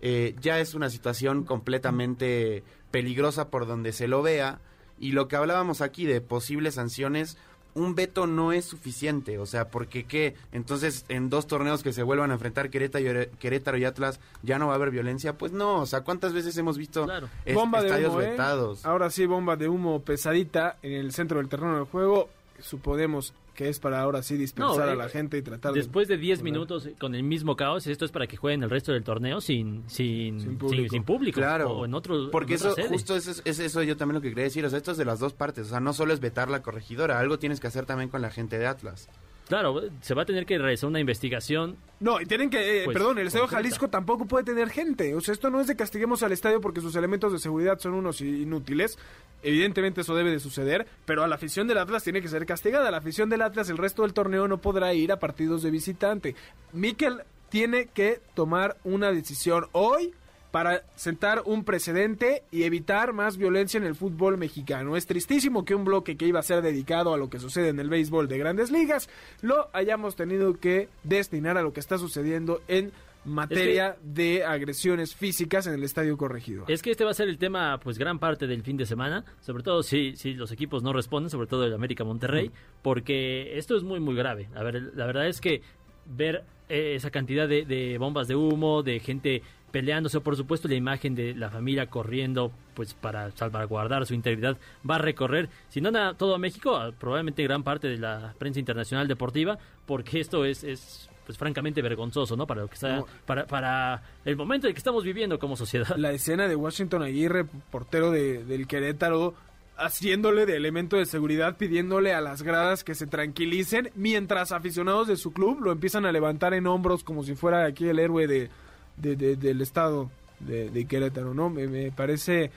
eh, 0.00 0.34
ya 0.40 0.58
es 0.58 0.74
una 0.74 0.90
situación 0.90 1.44
completamente 1.44 2.64
peligrosa 2.90 3.50
por 3.50 3.66
donde 3.66 3.92
se 3.92 4.08
lo 4.08 4.22
vea. 4.22 4.60
Y 5.02 5.12
lo 5.12 5.26
que 5.28 5.36
hablábamos 5.36 5.80
aquí 5.82 6.06
de 6.06 6.20
posibles 6.20 6.76
sanciones, 6.76 7.36
un 7.74 7.94
veto 7.94 8.26
no 8.26 8.52
es 8.52 8.66
suficiente. 8.66 9.38
O 9.38 9.46
sea, 9.46 9.68
porque 9.68 10.04
qué, 10.04 10.34
entonces 10.52 11.04
en 11.08 11.28
dos 11.28 11.46
torneos 11.46 11.82
que 11.82 11.92
se 11.92 12.02
vuelvan 12.02 12.30
a 12.30 12.34
enfrentar 12.34 12.70
Querétaro 12.70 13.22
y, 13.22 13.26
Querétaro 13.38 13.78
y 13.78 13.84
Atlas, 13.84 14.20
¿ya 14.42 14.58
no 14.58 14.66
va 14.68 14.74
a 14.74 14.76
haber 14.76 14.90
violencia? 14.90 15.36
Pues 15.36 15.52
no, 15.52 15.80
o 15.80 15.86
sea, 15.86 16.02
¿cuántas 16.02 16.32
veces 16.32 16.56
hemos 16.56 16.78
visto 16.78 17.04
Claro. 17.04 17.28
es- 17.44 17.54
bomba 17.54 17.80
de 17.80 17.88
estadios 17.88 18.10
humo, 18.12 18.20
¿eh? 18.20 18.30
vetados? 18.30 18.86
Ahora 18.86 19.10
sí, 19.10 19.26
bomba 19.26 19.56
de 19.56 19.68
humo 19.68 20.02
pesadita 20.02 20.76
en 20.82 20.92
el 20.92 21.12
centro 21.12 21.38
del 21.38 21.48
terreno 21.48 21.74
del 21.76 21.84
juego. 21.84 22.28
Suponemos 22.62 23.34
que 23.54 23.68
es 23.68 23.78
para 23.78 24.00
ahora 24.00 24.22
sí 24.22 24.36
dispersar 24.38 24.86
No, 24.86 24.92
a 24.92 24.94
la 24.94 25.06
eh, 25.06 25.10
gente 25.10 25.36
y 25.36 25.42
tratar 25.42 25.74
Después 25.74 26.08
de 26.08 26.16
10 26.16 26.38
poder- 26.38 26.44
minutos 26.52 26.88
con 26.98 27.14
el 27.14 27.22
mismo 27.22 27.54
caos, 27.54 27.86
esto 27.86 28.06
es 28.06 28.10
para 28.10 28.26
que 28.26 28.36
jueguen 28.38 28.62
el 28.62 28.70
resto 28.70 28.92
del 28.92 29.04
torneo 29.04 29.42
sin 29.42 29.82
sin, 29.88 30.40
Sin 30.40 30.56
público. 30.56 30.88
sin 30.90 31.04
público. 31.04 31.38
Claro, 31.40 31.70
O 31.70 31.84
en 31.84 31.92
otro 31.92 32.30
porque 32.30 32.54
en 32.54 32.60
eso, 32.60 32.74
sede. 32.74 32.88
justo 32.88 33.14
es, 33.14 33.42
es 33.44 33.58
eso 33.58 33.82
yo 33.82 33.96
también 33.98 34.14
lo 34.14 34.20
que 34.22 34.30
quería 34.30 34.44
decir, 34.44 34.64
o 34.64 34.70
sea, 34.70 34.78
esto 34.78 34.92
es 34.92 34.96
de 34.96 35.04
las 35.04 35.18
dos 35.20 35.34
partes, 35.34 35.66
o 35.66 35.70
sea, 35.70 35.80
no 35.80 35.92
solo 35.92 36.14
es 36.14 36.20
vetar 36.20 36.50
la 36.50 36.62
corregidora, 36.62 37.18
algo 37.18 37.38
tienes 37.38 37.60
que 37.60 37.66
hacer 37.66 37.84
también 37.84 38.08
con 38.08 38.22
la 38.22 38.30
gente 38.30 38.58
de 38.58 38.66
Atlas. 38.66 39.08
Claro, 39.52 39.82
se 40.00 40.14
va 40.14 40.22
a 40.22 40.24
tener 40.24 40.46
que 40.46 40.56
realizar 40.56 40.88
una 40.88 40.98
investigación. 40.98 41.76
No, 42.00 42.18
y 42.22 42.24
tienen 42.24 42.48
que, 42.48 42.80
eh, 42.80 42.84
Pues, 42.86 42.96
perdón, 42.96 43.18
el 43.18 43.26
Estadio. 43.26 43.46
Jalisco 43.48 43.88
tampoco 43.88 44.24
puede 44.24 44.44
tener 44.44 44.70
gente. 44.70 45.14
O 45.14 45.20
sea, 45.20 45.34
esto 45.34 45.50
no 45.50 45.60
es 45.60 45.66
de 45.66 45.76
castiguemos 45.76 46.22
al 46.22 46.32
estadio 46.32 46.62
porque 46.62 46.80
sus 46.80 46.96
elementos 46.96 47.34
de 47.34 47.38
seguridad 47.38 47.78
son 47.78 47.92
unos 47.92 48.22
inútiles. 48.22 48.98
Evidentemente 49.42 50.00
eso 50.00 50.14
debe 50.14 50.30
de 50.30 50.40
suceder, 50.40 50.86
pero 51.04 51.22
a 51.22 51.28
la 51.28 51.34
afición 51.34 51.68
del 51.68 51.76
Atlas 51.76 52.02
tiene 52.02 52.22
que 52.22 52.28
ser 52.28 52.46
castigada. 52.46 52.90
La 52.90 52.96
afición 52.96 53.28
del 53.28 53.42
Atlas 53.42 53.68
el 53.68 53.76
resto 53.76 54.04
del 54.04 54.14
torneo 54.14 54.48
no 54.48 54.56
podrá 54.56 54.94
ir 54.94 55.12
a 55.12 55.18
partidos 55.18 55.62
de 55.62 55.70
visitante. 55.70 56.34
Miquel 56.72 57.20
tiene 57.50 57.88
que 57.92 58.22
tomar 58.32 58.78
una 58.84 59.12
decisión 59.12 59.66
hoy 59.72 60.14
para 60.52 60.84
sentar 60.94 61.42
un 61.46 61.64
precedente 61.64 62.44
y 62.52 62.62
evitar 62.62 63.12
más 63.14 63.38
violencia 63.38 63.78
en 63.78 63.84
el 63.84 63.96
fútbol 63.96 64.36
mexicano. 64.36 64.96
Es 64.96 65.06
tristísimo 65.06 65.64
que 65.64 65.74
un 65.74 65.84
bloque 65.84 66.16
que 66.16 66.26
iba 66.26 66.38
a 66.38 66.44
ser 66.44 66.62
dedicado 66.62 67.12
a 67.14 67.16
lo 67.16 67.30
que 67.30 67.40
sucede 67.40 67.70
en 67.70 67.80
el 67.80 67.88
béisbol 67.88 68.28
de 68.28 68.38
grandes 68.38 68.70
ligas 68.70 69.08
lo 69.40 69.68
hayamos 69.72 70.14
tenido 70.14 70.60
que 70.60 70.90
destinar 71.02 71.56
a 71.56 71.62
lo 71.62 71.72
que 71.72 71.80
está 71.80 71.96
sucediendo 71.96 72.60
en 72.68 72.92
materia 73.24 73.96
de 74.02 74.44
agresiones 74.44 75.14
físicas 75.14 75.66
en 75.66 75.74
el 75.74 75.84
estadio 75.84 76.18
corregido. 76.18 76.64
Es 76.68 76.82
que 76.82 76.90
este 76.90 77.04
va 77.04 77.12
a 77.12 77.14
ser 77.14 77.28
el 77.28 77.38
tema, 77.38 77.78
pues 77.78 77.96
gran 77.96 78.18
parte 78.18 78.46
del 78.46 78.62
fin 78.62 78.76
de 78.76 78.84
semana, 78.84 79.24
sobre 79.40 79.62
todo 79.62 79.82
si, 79.82 80.16
si 80.16 80.34
los 80.34 80.52
equipos 80.52 80.82
no 80.82 80.92
responden, 80.92 81.30
sobre 81.30 81.46
todo 81.46 81.64
el 81.64 81.72
América 81.72 82.04
Monterrey, 82.04 82.50
porque 82.82 83.56
esto 83.56 83.76
es 83.76 83.84
muy, 83.84 84.00
muy 84.00 84.14
grave. 84.14 84.48
A 84.54 84.62
ver, 84.62 84.92
la 84.94 85.06
verdad 85.06 85.28
es 85.28 85.40
que 85.40 85.62
ver 86.04 86.44
eh, 86.68 86.94
esa 86.96 87.10
cantidad 87.10 87.48
de, 87.48 87.64
de 87.64 87.96
bombas 87.96 88.28
de 88.28 88.34
humo, 88.34 88.82
de 88.82 88.98
gente 88.98 89.42
peleándose, 89.72 90.20
por 90.20 90.36
supuesto 90.36 90.68
la 90.68 90.74
imagen 90.74 91.14
de 91.14 91.34
la 91.34 91.50
familia 91.50 91.86
corriendo 91.86 92.52
pues 92.74 92.94
para 92.94 93.30
salvaguardar 93.32 94.06
su 94.06 94.14
integridad 94.14 94.56
va 94.88 94.96
a 94.96 94.98
recorrer, 94.98 95.48
si 95.68 95.80
no 95.80 95.90
nada, 95.90 96.14
todo 96.14 96.38
México, 96.38 96.78
probablemente 97.00 97.42
gran 97.42 97.62
parte 97.64 97.88
de 97.88 97.98
la 97.98 98.34
prensa 98.38 98.60
internacional 98.60 99.08
deportiva, 99.08 99.58
porque 99.86 100.20
esto 100.20 100.44
es, 100.44 100.62
es 100.62 101.08
pues 101.26 101.38
francamente 101.38 101.82
vergonzoso, 101.82 102.36
¿no? 102.36 102.46
Para 102.46 102.62
lo 102.62 102.68
que 102.68 102.74
está, 102.74 102.96
No. 102.96 103.06
para, 103.26 103.46
para 103.46 104.02
el 104.24 104.36
momento 104.36 104.66
en 104.66 104.74
que 104.74 104.78
estamos 104.78 105.04
viviendo 105.04 105.38
como 105.38 105.56
sociedad. 105.56 105.96
La 105.96 106.12
escena 106.12 106.48
de 106.48 106.56
Washington 106.56 107.02
Aguirre, 107.02 107.44
portero 107.70 108.10
de, 108.10 108.44
del 108.44 108.66
Querétaro, 108.66 109.34
haciéndole 109.76 110.46
de 110.46 110.56
elemento 110.56 110.96
de 110.96 111.06
seguridad, 111.06 111.56
pidiéndole 111.56 112.12
a 112.12 112.20
las 112.20 112.42
gradas 112.42 112.84
que 112.84 112.94
se 112.94 113.06
tranquilicen, 113.06 113.90
mientras 113.94 114.52
aficionados 114.52 115.08
de 115.08 115.16
su 115.16 115.32
club 115.32 115.60
lo 115.60 115.72
empiezan 115.72 116.06
a 116.06 116.12
levantar 116.12 116.54
en 116.54 116.66
hombros 116.66 117.04
como 117.04 117.22
si 117.22 117.34
fuera 117.34 117.64
aquí 117.64 117.88
el 117.88 117.98
héroe 117.98 118.26
de, 118.26 118.50
de- 118.96 119.16
de- 119.16 119.36
del 119.36 119.60
estado 119.60 120.10
de, 120.40 120.70
de 120.70 120.84
Querétaro, 120.86 121.34
¿no? 121.34 121.50
Me, 121.50 121.66
me 121.68 121.90
parece 121.92 122.50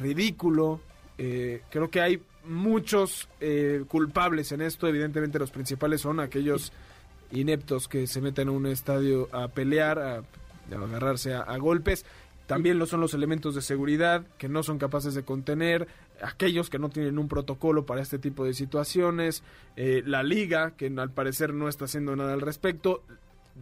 ridículo. 0.00 0.80
eh, 1.18 1.62
creo 1.70 1.90
que 1.90 2.00
hay 2.00 2.22
muchos 2.46 3.28
eh, 3.40 3.84
culpables 3.88 4.52
en 4.52 4.60
esto. 4.62 4.88
Evidentemente 4.88 5.38
los 5.38 5.50
principales 5.50 6.00
son 6.00 6.20
aquellos 6.20 6.72
ineptos 7.30 7.88
que 7.88 8.06
se 8.06 8.20
meten 8.20 8.48
a 8.48 8.52
un 8.52 8.66
estadio 8.66 9.28
a 9.32 9.48
pelear, 9.48 9.98
a, 9.98 10.22
agarrarse 10.74 11.34
a, 11.34 11.40
a 11.40 11.56
golpes. 11.58 12.04
También 12.46 12.78
lo 12.78 12.84
son 12.86 13.00
los 13.00 13.14
elementos 13.14 13.54
de 13.54 13.62
seguridad 13.62 14.26
que 14.36 14.48
no 14.50 14.62
son 14.62 14.78
capaces 14.78 15.14
de 15.14 15.22
contener, 15.22 15.88
aquellos 16.22 16.68
que 16.68 16.78
no 16.78 16.90
tienen 16.90 17.18
un 17.18 17.26
protocolo 17.26 17.86
para 17.86 18.02
este 18.02 18.18
tipo 18.18 18.44
de 18.44 18.52
situaciones, 18.52 19.42
eh, 19.76 20.02
la 20.04 20.22
liga 20.22 20.72
que 20.72 20.92
al 20.94 21.10
parecer 21.10 21.54
no 21.54 21.68
está 21.68 21.86
haciendo 21.86 22.14
nada 22.16 22.34
al 22.34 22.42
respecto. 22.42 23.02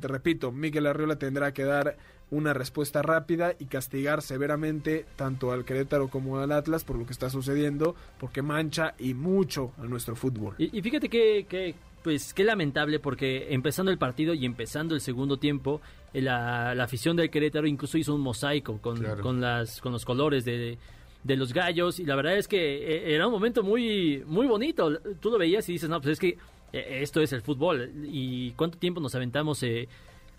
Te 0.00 0.08
repito, 0.08 0.52
Miguel 0.52 0.86
Arriola 0.86 1.16
tendrá 1.16 1.52
que 1.52 1.64
dar 1.64 1.96
una 2.30 2.54
respuesta 2.54 3.02
rápida 3.02 3.54
y 3.58 3.66
castigar 3.66 4.22
severamente 4.22 5.04
tanto 5.16 5.52
al 5.52 5.64
Querétaro 5.66 6.08
como 6.08 6.38
al 6.38 6.50
Atlas 6.52 6.82
por 6.82 6.96
lo 6.96 7.04
que 7.04 7.12
está 7.12 7.28
sucediendo, 7.28 7.94
porque 8.18 8.40
mancha 8.40 8.94
y 8.98 9.12
mucho 9.12 9.72
a 9.78 9.82
nuestro 9.84 10.16
fútbol. 10.16 10.54
Y, 10.56 10.76
y 10.78 10.80
fíjate 10.80 11.10
que, 11.10 11.44
que, 11.46 11.74
pues, 12.02 12.32
qué 12.32 12.42
lamentable 12.42 13.00
porque 13.00 13.52
empezando 13.52 13.92
el 13.92 13.98
partido 13.98 14.32
y 14.32 14.46
empezando 14.46 14.94
el 14.94 15.02
segundo 15.02 15.36
tiempo, 15.38 15.82
eh, 16.14 16.22
la, 16.22 16.74
la 16.74 16.84
afición 16.84 17.16
del 17.16 17.28
Querétaro 17.30 17.66
incluso 17.66 17.98
hizo 17.98 18.14
un 18.14 18.22
mosaico 18.22 18.78
con, 18.78 18.96
Claro. 18.96 19.22
con, 19.22 19.40
las, 19.42 19.80
con 19.82 19.92
los 19.92 20.06
colores 20.06 20.46
de, 20.46 20.78
de 21.22 21.36
los 21.36 21.52
gallos 21.52 22.00
y 22.00 22.06
la 22.06 22.16
verdad 22.16 22.38
es 22.38 22.48
que 22.48 22.58
eh, 22.58 23.14
era 23.14 23.26
un 23.26 23.32
momento 23.34 23.62
muy, 23.62 24.22
muy 24.26 24.46
bonito. 24.46 24.90
Tú 25.20 25.30
lo 25.30 25.36
veías 25.36 25.68
y 25.68 25.72
dices, 25.72 25.90
no, 25.90 26.00
pues 26.00 26.12
es 26.12 26.18
que 26.18 26.38
esto 26.72 27.20
es 27.20 27.32
el 27.32 27.42
fútbol 27.42 27.92
y 28.04 28.52
cuánto 28.52 28.78
tiempo 28.78 29.00
nos 29.00 29.14
aventamos 29.14 29.62
eh, 29.62 29.88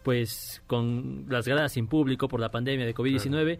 pues 0.03 0.61
con 0.67 1.25
las 1.29 1.47
gradas 1.47 1.73
sin 1.73 1.87
público 1.87 2.27
por 2.27 2.39
la 2.39 2.49
pandemia 2.49 2.85
de 2.85 2.95
COVID-19 2.95 3.59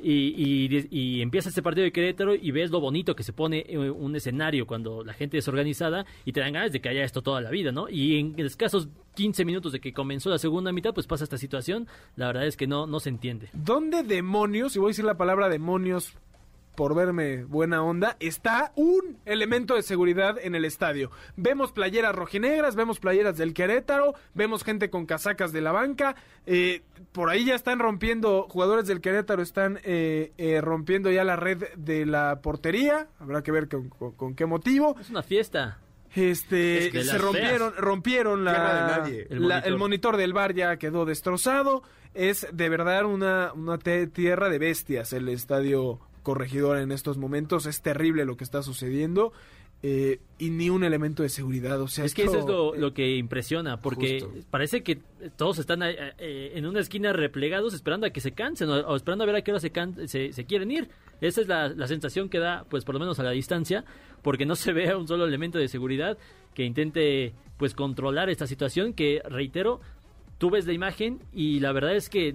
y, 0.00 0.68
y, 0.70 0.88
y 0.90 1.22
empieza 1.22 1.48
este 1.48 1.62
partido 1.62 1.84
de 1.84 1.92
Querétaro 1.92 2.34
y 2.34 2.50
ves 2.50 2.70
lo 2.70 2.80
bonito 2.80 3.16
que 3.16 3.22
se 3.22 3.32
pone 3.32 3.64
eh, 3.68 3.78
un 3.78 4.14
escenario 4.14 4.66
cuando 4.66 5.02
la 5.02 5.12
gente 5.12 5.38
es 5.38 5.48
organizada 5.48 6.06
y 6.24 6.32
te 6.32 6.40
dan 6.40 6.52
ganas 6.52 6.72
de 6.72 6.80
que 6.80 6.88
haya 6.88 7.02
esto 7.02 7.22
toda 7.22 7.40
la 7.40 7.50
vida, 7.50 7.72
¿no? 7.72 7.88
Y 7.88 8.18
en 8.18 8.38
escasos 8.38 8.88
15 9.14 9.44
minutos 9.44 9.72
de 9.72 9.80
que 9.80 9.92
comenzó 9.92 10.30
la 10.30 10.38
segunda 10.38 10.70
mitad, 10.70 10.94
pues 10.94 11.06
pasa 11.06 11.24
esta 11.24 11.38
situación. 11.38 11.88
La 12.14 12.28
verdad 12.28 12.46
es 12.46 12.56
que 12.56 12.68
no, 12.68 12.86
no 12.86 13.00
se 13.00 13.08
entiende. 13.08 13.48
¿Dónde 13.52 14.04
demonios, 14.04 14.76
y 14.76 14.78
voy 14.78 14.88
a 14.88 14.90
decir 14.90 15.04
la 15.04 15.16
palabra 15.16 15.48
demonios 15.48 16.14
por 16.78 16.94
verme 16.94 17.42
buena 17.42 17.82
onda, 17.82 18.16
está 18.20 18.70
un 18.76 19.18
elemento 19.24 19.74
de 19.74 19.82
seguridad 19.82 20.36
en 20.40 20.54
el 20.54 20.64
estadio? 20.64 21.10
Vemos 21.36 21.72
playeras 21.72 22.14
rojinegras, 22.14 22.76
vemos 22.76 23.00
playeras 23.00 23.36
del 23.36 23.52
Querétaro, 23.52 24.14
vemos 24.34 24.62
gente 24.62 24.88
con 24.88 25.04
casacas 25.04 25.50
de 25.50 25.60
la 25.60 25.72
banca, 25.72 26.14
eh, 26.46 26.82
por 27.10 27.30
ahí 27.30 27.44
ya 27.46 27.56
están 27.56 27.80
rompiendo, 27.80 28.46
jugadores 28.48 28.86
del 28.86 29.00
Querétaro 29.00 29.42
están 29.42 29.80
eh, 29.82 30.30
eh, 30.38 30.60
rompiendo 30.60 31.10
ya 31.10 31.24
la 31.24 31.34
red 31.34 31.64
de 31.76 32.06
la 32.06 32.40
portería, 32.42 33.08
habrá 33.18 33.42
que 33.42 33.50
ver 33.50 33.68
con, 33.68 33.88
con- 33.88 34.12
con 34.12 34.34
qué 34.36 34.46
motivo. 34.46 34.94
Es 35.00 35.10
una 35.10 35.24
fiesta. 35.24 35.78
Este, 36.14 36.86
Es 36.86 36.92
de 36.92 37.02
se 37.04 37.18
rompieron, 37.18 37.74
rompieron 37.76 38.44
la, 38.44 38.52
de 38.52 39.00
nadie. 39.00 39.26
El 39.30 39.48
la- 39.48 39.56
monitor. 39.56 39.72
el 39.72 39.78
monitor 39.78 40.16
del 40.16 40.32
bar 40.32 40.54
ya 40.54 40.76
quedó 40.76 41.04
destrozado. 41.04 41.82
Es 42.14 42.46
de 42.52 42.68
verdad 42.68 43.04
una, 43.04 43.52
tierra 44.12 44.48
de 44.48 44.58
bestias 44.58 45.12
el 45.12 45.28
estadio 45.28 46.00
corregidor 46.32 46.76
en 46.78 46.92
estos 46.92 47.16
momentos. 47.16 47.64
Es 47.66 47.80
terrible 47.80 48.24
lo 48.26 48.36
que 48.36 48.44
está 48.44 48.62
sucediendo. 48.62 49.32
eh, 49.80 50.18
y 50.40 50.50
ni 50.50 50.70
un 50.70 50.82
elemento 50.82 51.22
de 51.22 51.28
seguridad. 51.28 51.80
O 51.80 51.86
sea, 51.86 52.04
Es 52.04 52.12
que 52.12 52.24
eso 52.24 52.40
es 52.40 52.46
lo, 52.46 52.74
lo 52.74 52.92
que 52.92 53.16
impresiona, 53.16 53.80
porque 53.80 54.20
Justo. 54.20 54.40
parece 54.50 54.82
que 54.82 54.98
todos 55.36 55.58
están 55.60 55.84
eh, 55.84 55.94
eh, 56.18 56.50
en 56.56 56.66
una 56.66 56.80
esquina 56.80 57.12
replegados 57.12 57.74
esperando 57.74 58.04
a 58.04 58.10
que 58.10 58.20
se 58.20 58.32
cansen 58.32 58.68
o, 58.70 58.74
o 58.74 58.96
esperando 58.96 59.22
a 59.22 59.26
ver 59.28 59.36
a 59.36 59.42
qué 59.42 59.52
hora 59.52 59.60
se, 59.60 59.70
can- 59.70 60.08
se, 60.08 60.32
se 60.32 60.44
quieren 60.46 60.72
ir. 60.72 60.88
Esa 61.20 61.40
es 61.42 61.46
la, 61.46 61.68
la 61.68 61.86
sensación 61.86 62.28
que 62.28 62.40
da, 62.40 62.64
pues 62.68 62.84
por 62.84 62.94
lo 62.96 62.98
menos 62.98 63.20
a 63.20 63.22
la 63.22 63.30
distancia, 63.30 63.84
porque 64.22 64.46
no 64.46 64.56
se 64.64 64.72
ve 64.72 64.92
un 64.96 65.06
solo 65.06 65.24
elemento 65.24 65.58
de 65.58 65.68
seguridad 65.68 66.18
que 66.54 66.64
intente 66.64 67.32
pues 67.56 67.72
controlar 67.74 68.28
esta 68.30 68.48
situación 68.48 68.92
que, 68.94 69.22
reitero, 69.30 69.80
tú 70.38 70.50
ves 70.50 70.66
la 70.66 70.72
imagen 70.72 71.20
y 71.32 71.60
la 71.60 71.70
verdad 71.70 71.94
es 71.94 72.08
que 72.08 72.34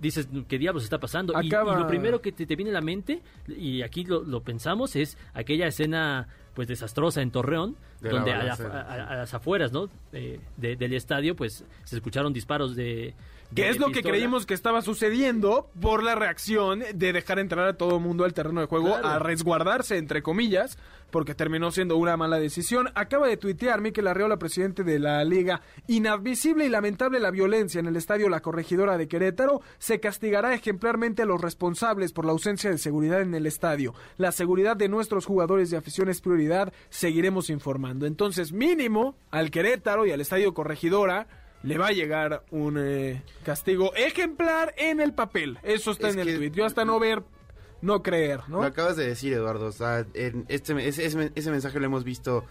dices 0.00 0.28
qué 0.48 0.58
diablos 0.58 0.84
está 0.84 0.98
pasando 0.98 1.32
Y- 1.42 1.48
lo 1.80 1.86
primero 1.88 2.20
que 2.20 2.32
te, 2.32 2.46
te 2.46 2.56
viene 2.56 2.70
a 2.70 2.74
la 2.74 2.80
mente 2.80 3.22
y 3.48 3.82
aquí 3.82 4.04
lo, 4.04 4.22
lo 4.22 4.42
pensamos 4.42 4.96
es 4.96 5.16
aquella 5.34 5.66
escena 5.66 6.28
pues 6.54 6.68
desastrosa 6.68 7.20
en 7.22 7.30
Torreón 7.30 7.76
De 8.08 8.12
la 8.12 8.18
donde 8.18 8.32
a, 8.32 8.42
la- 8.44 8.80
a- 8.80 9.06
a 9.12 9.16
las 9.16 9.34
afueras 9.34 9.72
¿no? 9.72 9.88
Eh, 10.12 10.40
de- 10.56 10.76
del 10.76 10.92
estadio 10.94 11.34
pues 11.36 11.64
se 11.84 11.96
escucharon 11.96 12.32
disparos 12.32 12.74
de, 12.76 13.14
de 13.50 13.62
Que 13.62 13.68
es 13.68 13.78
lo 13.78 13.90
que 13.90 14.02
creímos 14.02 14.44
que 14.46 14.54
estaba 14.54 14.82
sucediendo 14.82 15.70
por 15.80 16.02
la 16.02 16.14
reacción 16.14 16.82
de 16.94 17.12
dejar 17.12 17.38
entrar 17.38 17.66
a 17.68 17.74
todo 17.76 18.00
mundo 18.00 18.24
al 18.24 18.34
terreno 18.34 18.60
de 18.60 18.66
juego 18.66 18.86
Claro. 18.88 19.06
a 19.08 19.18
resguardarse, 19.18 19.96
entre 19.98 20.22
comillas, 20.22 20.78
porque 21.12 21.36
terminó 21.36 21.70
siendo 21.70 21.96
una 21.96 22.16
mala 22.16 22.40
decisión. 22.40 22.88
Acaba 22.96 23.28
de 23.28 23.36
tuitear 23.36 23.80
Miquel 23.80 24.08
Arreola, 24.08 24.36
presidente 24.38 24.82
de 24.82 24.98
la 24.98 25.22
Liga. 25.24 25.60
Inadmisible 25.86 26.66
y 26.66 26.68
lamentable 26.68 27.20
la 27.20 27.30
violencia 27.30 27.78
en 27.78 27.86
el 27.86 27.94
estadio 27.96 28.28
La 28.28 28.40
Corregidora 28.40 28.98
de 28.98 29.06
Querétaro. 29.06 29.60
Se 29.78 30.00
castigará 30.00 30.52
ejemplarmente 30.52 31.22
a 31.22 31.26
los 31.26 31.40
responsables 31.40 32.12
por 32.12 32.24
la 32.24 32.32
ausencia 32.32 32.70
de 32.70 32.78
seguridad 32.78 33.20
en 33.22 33.34
el 33.36 33.46
estadio. 33.46 33.94
La 34.18 34.32
seguridad 34.32 34.76
de 34.76 34.88
nuestros 34.88 35.24
jugadores 35.26 35.70
de 35.70 35.76
afición 35.76 36.08
es 36.08 36.20
prioridad. 36.20 36.72
Seguiremos 36.90 37.48
informando. 37.50 37.95
Entonces, 38.04 38.52
mínimo 38.52 39.16
al 39.30 39.50
Querétaro 39.50 40.04
y 40.04 40.10
al 40.10 40.20
estadio 40.20 40.52
Corregidora 40.52 41.26
le 41.62 41.78
va 41.78 41.86
a 41.86 41.92
llegar 41.92 42.44
un 42.50 42.76
eh, 42.78 43.22
castigo 43.44 43.94
ejemplar 43.94 44.74
en 44.76 45.00
el 45.00 45.14
papel. 45.14 45.58
Eso 45.62 45.92
está 45.92 46.08
Es 46.08 46.14
en 46.14 46.20
el 46.20 46.36
tweet. 46.36 46.50
Yo 46.50 46.66
hasta 46.66 46.84
no 46.84 46.98
ver, 47.00 47.22
no 47.80 48.02
creer, 48.02 48.40
¿no? 48.48 48.58
Lo 48.60 48.64
acabas 48.66 48.96
de 48.96 49.06
decir, 49.06 49.32
Eduardo. 49.32 49.66
O 49.66 49.72
sea, 49.72 50.04
en 50.14 50.44
este, 50.48 50.72
ese, 50.86 51.06
ese- 51.06 51.32
ese 51.34 51.50
mensaje 51.50 51.78
lo 51.80 51.86
hemos 51.86 52.04
visto 52.04 52.44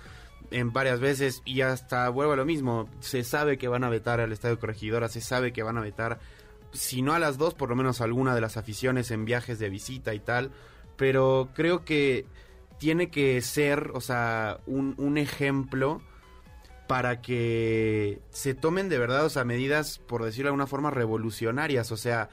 en 0.52 0.72
varias 0.74 1.00
veces 1.00 1.42
y 1.46 1.62
hasta 1.62 2.08
vuelvo 2.10 2.34
a 2.34 2.36
lo 2.38 2.46
mismo. 2.46 2.90
Se 3.00 3.24
sabe 3.24 3.58
que 3.58 3.68
van 3.68 3.84
a 3.84 3.90
vetar 3.90 4.20
al 4.20 4.32
Estadio 4.32 4.60
Corregidora, 4.60 5.08
se 5.10 5.22
sabe 5.22 5.54
que 5.54 5.64
van 5.64 5.78
a 5.78 5.82
vetar, 5.82 6.20
si 6.72 7.02
no 7.02 7.14
a 7.14 7.20
las 7.20 7.38
dos, 7.38 7.54
por 7.54 7.70
lo 7.70 7.76
menos 7.76 8.02
a 8.02 8.04
alguna 8.04 8.36
de 8.36 8.42
las 8.42 8.58
aficiones 8.58 9.12
en 9.12 9.26
viajes 9.26 9.60
de 9.60 9.70
visita 9.70 10.14
y 10.14 10.20
tal. 10.20 10.52
Pero 10.98 11.50
creo 11.56 11.84
que 11.86 12.26
tiene 12.80 13.10
que 13.10 13.42
ser, 13.42 13.92
o 13.94 14.02
sea, 14.02 14.60
un, 14.66 14.96
un 14.98 15.18
ejemplo 15.18 16.02
para 16.88 17.22
que 17.22 18.22
se 18.30 18.54
tomen 18.54 18.90
de 18.90 19.00
verdad, 19.00 19.26
o 19.26 19.30
sea, 19.30 19.44
medidas, 19.44 20.00
por 20.00 20.24
decirlo 20.24 20.48
de 20.48 20.50
alguna 20.50 20.68
forma, 20.68 20.92
revolucionarias. 20.92 21.92
O 21.92 21.98
sea, 21.98 22.30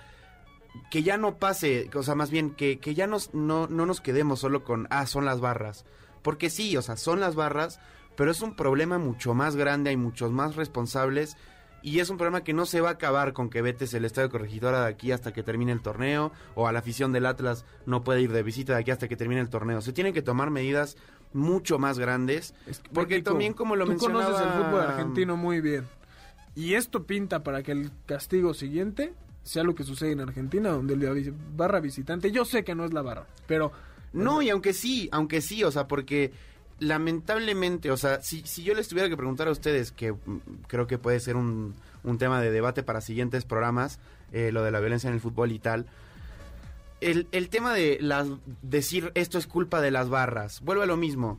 que 0.91 1.03
ya 1.03 1.17
no 1.17 1.39
pase, 1.39 1.91
o 1.95 2.03
sea, 2.03 2.15
más 2.15 2.31
bien 2.31 2.51
que, 2.51 2.79
que 2.79 2.95
ya 2.95 3.07
nos, 3.07 3.35
no, 3.35 3.67
no 3.67 3.87
nos 3.87 4.01
quedemos 4.01 4.41
solo 4.41 4.65
con, 4.65 4.87
ah, 4.91 5.07
son 5.07 5.25
las 5.25 5.41
barras. 5.41 5.85
Porque 6.23 6.51
sí, 6.51 6.77
o 6.77 6.83
sea, 6.83 6.97
son 6.97 7.21
las 7.21 7.35
barras, 7.35 7.81
pero 8.17 8.31
es 8.31 8.43
un 8.43 8.55
problema 8.55 8.99
mucho 8.99 9.35
más 9.35 9.57
grande, 9.57 9.91
hay 9.91 9.97
muchos 9.97 10.33
más 10.33 10.57
responsables 10.57 11.37
y 11.83 11.99
es 12.01 12.11
un 12.11 12.17
problema 12.17 12.45
que 12.45 12.53
no 12.53 12.65
se 12.67 12.81
va 12.81 12.91
a 12.91 12.93
acabar 12.93 13.33
con 13.33 13.51
que 13.51 13.61
vetes 13.63 13.93
el 13.95 14.05
estadio 14.05 14.31
corregidora 14.31 14.83
de 14.85 14.89
aquí 14.91 15.13
hasta 15.13 15.33
que 15.33 15.43
termine 15.43 15.73
el 15.73 15.81
torneo 15.83 16.33
o 16.55 16.67
a 16.69 16.73
la 16.73 16.79
afición 16.79 17.13
del 17.13 17.27
Atlas 17.27 17.65
no 17.87 18.03
puede 18.05 18.21
ir 18.23 18.33
de 18.33 18.43
visita 18.43 18.75
de 18.75 18.81
aquí 18.81 18.91
hasta 18.91 19.09
que 19.09 19.17
termine 19.17 19.41
el 19.41 19.49
torneo. 19.49 19.81
Se 19.81 19.93
tienen 19.93 20.13
que 20.15 20.23
tomar 20.23 20.51
medidas 20.51 20.97
mucho 21.33 21.79
más 21.79 21.99
grandes 21.99 22.55
Es 22.67 22.79
que, 22.81 22.91
porque 22.91 23.15
México, 23.15 23.31
también 23.31 23.53
como 23.55 23.75
lo 23.77 23.85
tú 23.85 23.91
mencionaba 23.91 24.25
conoces 24.27 24.47
el 24.47 24.53
fútbol 24.65 24.81
argentino 24.81 25.37
muy 25.37 25.61
bien. 25.61 25.87
Y 26.55 26.75
esto 26.75 27.05
pinta 27.05 27.43
para 27.43 27.63
que 27.63 27.73
el 27.73 27.91
castigo 28.07 28.53
siguiente 28.55 29.15
sea 29.43 29.65
lo 29.65 29.75
que 29.75 29.83
sucede 29.85 30.13
en 30.13 30.21
Argentina, 30.21 30.69
donde 30.69 30.95
vi- 30.95 31.33
barra 31.57 31.81
visitante, 31.81 32.31
yo 32.31 32.45
sé 32.45 32.63
que 32.63 32.75
no 32.75 32.85
es 32.85 32.93
la 32.93 33.03
barra, 33.03 33.27
pero 33.47 33.73
No, 34.13 34.43
y 34.43 34.51
aunque 34.51 34.75
sí, 34.75 35.09
aunque 35.11 35.41
sí, 35.41 35.65
o 35.65 35.71
sea, 35.73 35.89
porque 35.89 36.33
lamentablemente, 36.83 37.91
o 37.91 37.97
sea, 37.97 38.21
si, 38.23 38.43
si 38.45 38.65
yo 38.65 38.75
les 38.75 38.89
tuviera 38.89 39.09
que 39.09 39.17
preguntar 39.17 39.49
a 39.49 39.53
ustedes, 39.53 39.93
que 39.93 40.13
mm, 40.13 40.17
creo 40.67 40.87
que 40.87 40.99
puede 40.99 41.21
ser 41.21 41.37
un, 41.37 41.75
un 42.03 42.19
tema 42.19 42.41
de 42.41 42.51
debate 42.51 42.83
para 42.83 43.01
siguientes 43.01 43.45
programas, 43.45 44.01
eh, 44.33 44.51
lo 44.53 44.63
de 44.63 44.73
la 44.73 44.81
violencia 44.81 45.09
en 45.09 45.15
el 45.15 45.21
fútbol 45.21 45.53
y 45.53 45.59
tal, 45.59 45.87
el, 47.01 47.29
el 47.33 47.49
tema 47.49 47.73
de 47.73 47.99
las, 48.01 48.29
decir 48.63 49.13
esto 49.15 49.39
es 49.39 49.47
culpa 49.47 49.81
de 49.81 49.93
las 49.93 50.09
barras, 50.09 50.61
vuelve 50.61 50.83
a 50.83 50.87
lo 50.87 50.97
mismo. 50.97 51.39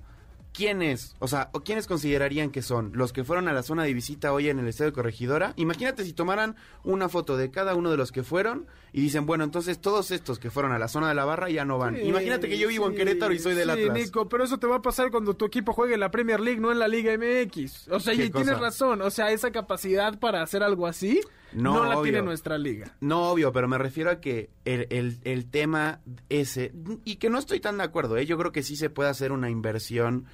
¿Quiénes, 0.53 1.15
o 1.17 1.27
sea, 1.27 1.49
o 1.53 1.61
quiénes 1.61 1.87
considerarían 1.87 2.51
que 2.51 2.61
son 2.61 2.91
los 2.93 3.11
que 3.11 3.23
fueron 3.23 3.47
a 3.47 3.53
la 3.53 3.63
zona 3.63 3.83
de 3.83 3.93
visita 3.93 4.31
hoy 4.31 4.49
en 4.49 4.59
el 4.59 4.67
estadio 4.67 4.91
de 4.91 4.95
Corregidora? 4.95 5.53
Imagínate 5.55 6.05
si 6.05 6.13
tomaran 6.13 6.55
una 6.83 7.09
foto 7.09 7.37
de 7.37 7.49
cada 7.49 7.73
uno 7.73 7.89
de 7.89 7.97
los 7.97 8.11
que 8.11 8.21
fueron 8.21 8.67
y 8.91 9.01
dicen, 9.01 9.25
bueno, 9.25 9.43
entonces 9.43 9.79
todos 9.79 10.11
estos 10.11 10.37
que 10.37 10.51
fueron 10.51 10.71
a 10.71 10.77
la 10.77 10.87
zona 10.87 11.09
de 11.09 11.15
la 11.15 11.25
barra 11.25 11.49
ya 11.49 11.65
no 11.65 11.79
van. 11.79 11.95
Sí, 11.95 12.01
Imagínate 12.03 12.47
que 12.47 12.59
yo 12.59 12.67
vivo 12.67 12.87
en 12.87 12.95
Querétaro 12.95 13.33
y 13.33 13.39
soy 13.39 13.55
del 13.55 13.71
sí, 13.71 13.81
Atlas. 13.81 13.97
Nico, 13.97 14.29
pero 14.29 14.43
eso 14.43 14.59
te 14.59 14.67
va 14.67 14.75
a 14.75 14.81
pasar 14.83 15.09
cuando 15.09 15.35
tu 15.35 15.45
equipo 15.45 15.73
juegue 15.73 15.95
en 15.95 15.99
la 15.99 16.11
Premier 16.11 16.39
League, 16.39 16.61
no 16.61 16.71
en 16.71 16.77
la 16.77 16.87
Liga 16.87 17.11
MX. 17.17 17.87
O 17.87 17.99
sea, 17.99 18.15
¿Qué 18.15 18.25
y 18.25 18.29
tienes 18.29 18.59
razón. 18.59 19.01
O 19.01 19.09
sea, 19.09 19.31
esa 19.31 19.51
capacidad 19.51 20.19
para 20.19 20.43
hacer 20.43 20.61
algo 20.61 20.85
así 20.85 21.19
No, 21.55 21.73
no, 21.75 21.85
la 21.85 21.97
obvio. 21.97 22.11
tiene 22.11 22.21
nuestra 22.25 22.57
liga. 22.57 22.95
No, 23.01 23.29
obvio, 23.31 23.51
pero 23.51 23.67
me 23.67 23.77
refiero 23.77 24.09
a 24.11 24.19
que 24.19 24.49
el, 24.65 24.87
el, 24.89 25.17
el 25.23 25.45
tema 25.49 25.99
ese, 26.29 26.71
y 27.05 27.15
que 27.17 27.29
no 27.29 27.37
estoy 27.39 27.59
tan 27.59 27.77
de 27.77 27.83
acuerdo, 27.83 28.17
¿eh? 28.17 28.25
yo 28.25 28.37
creo 28.37 28.51
que 28.51 28.63
sí 28.63 28.75
se 28.75 28.89
puede 28.89 29.09
hacer 29.09 29.31
una 29.31 29.49
inversión. 29.49 30.25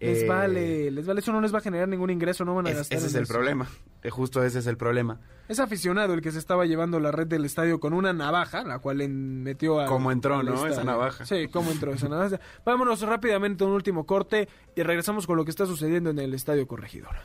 Les 0.00 0.22
eh, 0.22 0.26
vale, 0.26 0.90
les 0.90 1.06
vale, 1.06 1.20
eso 1.20 1.30
no 1.30 1.42
les 1.42 1.52
va 1.52 1.58
a 1.58 1.60
generar 1.60 1.86
ningún 1.86 2.08
ingreso, 2.08 2.42
no 2.46 2.54
van 2.54 2.66
a 2.66 2.70
es- 2.70 2.76
gastar 2.78 2.96
ese 2.98 3.06
es 3.08 3.14
el 3.16 3.24
eso. 3.24 3.32
problema, 3.34 3.68
eh, 4.02 4.08
justo 4.08 4.42
ese 4.42 4.60
es 4.60 4.66
el 4.66 4.78
problema. 4.78 5.20
Es 5.46 5.60
aficionado 5.60 6.14
el 6.14 6.22
que 6.22 6.30
se 6.32 6.38
estaba 6.38 6.64
llevando 6.64 6.98
la 7.00 7.10
red 7.12 7.26
del 7.26 7.44
estadio 7.44 7.80
con 7.80 7.92
una 7.92 8.12
navaja, 8.14 8.62
la 8.64 8.78
cual 8.78 9.06
metió 9.10 9.78
a. 9.80 9.84
Cómo 9.86 10.10
entró, 10.10 10.42
¿no? 10.42 10.66
Esa 10.66 10.84
navaja. 10.84 11.26
Sí, 11.26 11.48
cómo 11.52 11.70
entró 11.70 11.92
esa 11.92 12.08
navaja. 12.08 12.40
Vámonos 12.64 13.02
rápidamente 13.02 13.62
a 13.62 13.66
un 13.66 13.74
último 13.74 14.06
corte 14.06 14.48
y 14.74 14.82
regresamos 14.82 15.26
con 15.26 15.36
lo 15.36 15.44
que 15.44 15.50
está 15.50 15.66
sucediendo 15.66 16.08
en 16.08 16.18
el 16.18 16.32
estadio 16.32 16.66
Corregidor. 16.66 17.16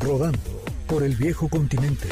Rodando 0.00 0.62
por 0.86 1.02
el 1.02 1.14
viejo 1.14 1.46
continente. 1.50 2.08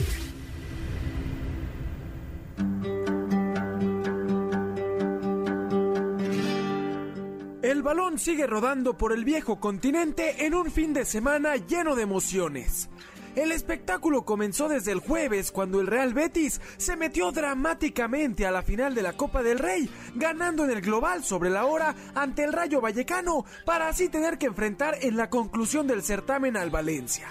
El 7.62 7.82
balón 7.82 8.18
sigue 8.18 8.46
rodando 8.46 8.98
por 8.98 9.12
el 9.12 9.24
viejo 9.24 9.58
continente 9.58 10.44
en 10.44 10.54
un 10.54 10.70
fin 10.70 10.92
de 10.92 11.06
semana 11.06 11.56
lleno 11.56 11.96
de 11.96 12.02
emociones. 12.02 12.90
El 13.34 13.52
espectáculo 13.52 14.24
comenzó 14.26 14.68
desde 14.68 14.92
el 14.92 15.00
jueves 15.00 15.50
cuando 15.50 15.80
el 15.80 15.86
Real 15.86 16.12
Betis 16.12 16.60
se 16.76 16.94
metió 16.96 17.32
dramáticamente 17.32 18.44
a 18.46 18.50
la 18.50 18.62
final 18.62 18.94
de 18.94 19.02
la 19.02 19.14
Copa 19.14 19.42
del 19.42 19.58
Rey, 19.58 19.88
ganando 20.14 20.64
en 20.64 20.72
el 20.72 20.82
global 20.82 21.24
sobre 21.24 21.48
la 21.48 21.64
hora 21.64 21.94
ante 22.14 22.44
el 22.44 22.52
Rayo 22.52 22.82
Vallecano 22.82 23.46
para 23.64 23.88
así 23.88 24.10
tener 24.10 24.36
que 24.36 24.46
enfrentar 24.46 24.96
en 25.00 25.16
la 25.16 25.30
conclusión 25.30 25.86
del 25.86 26.02
certamen 26.02 26.56
al 26.56 26.68
Valencia. 26.68 27.28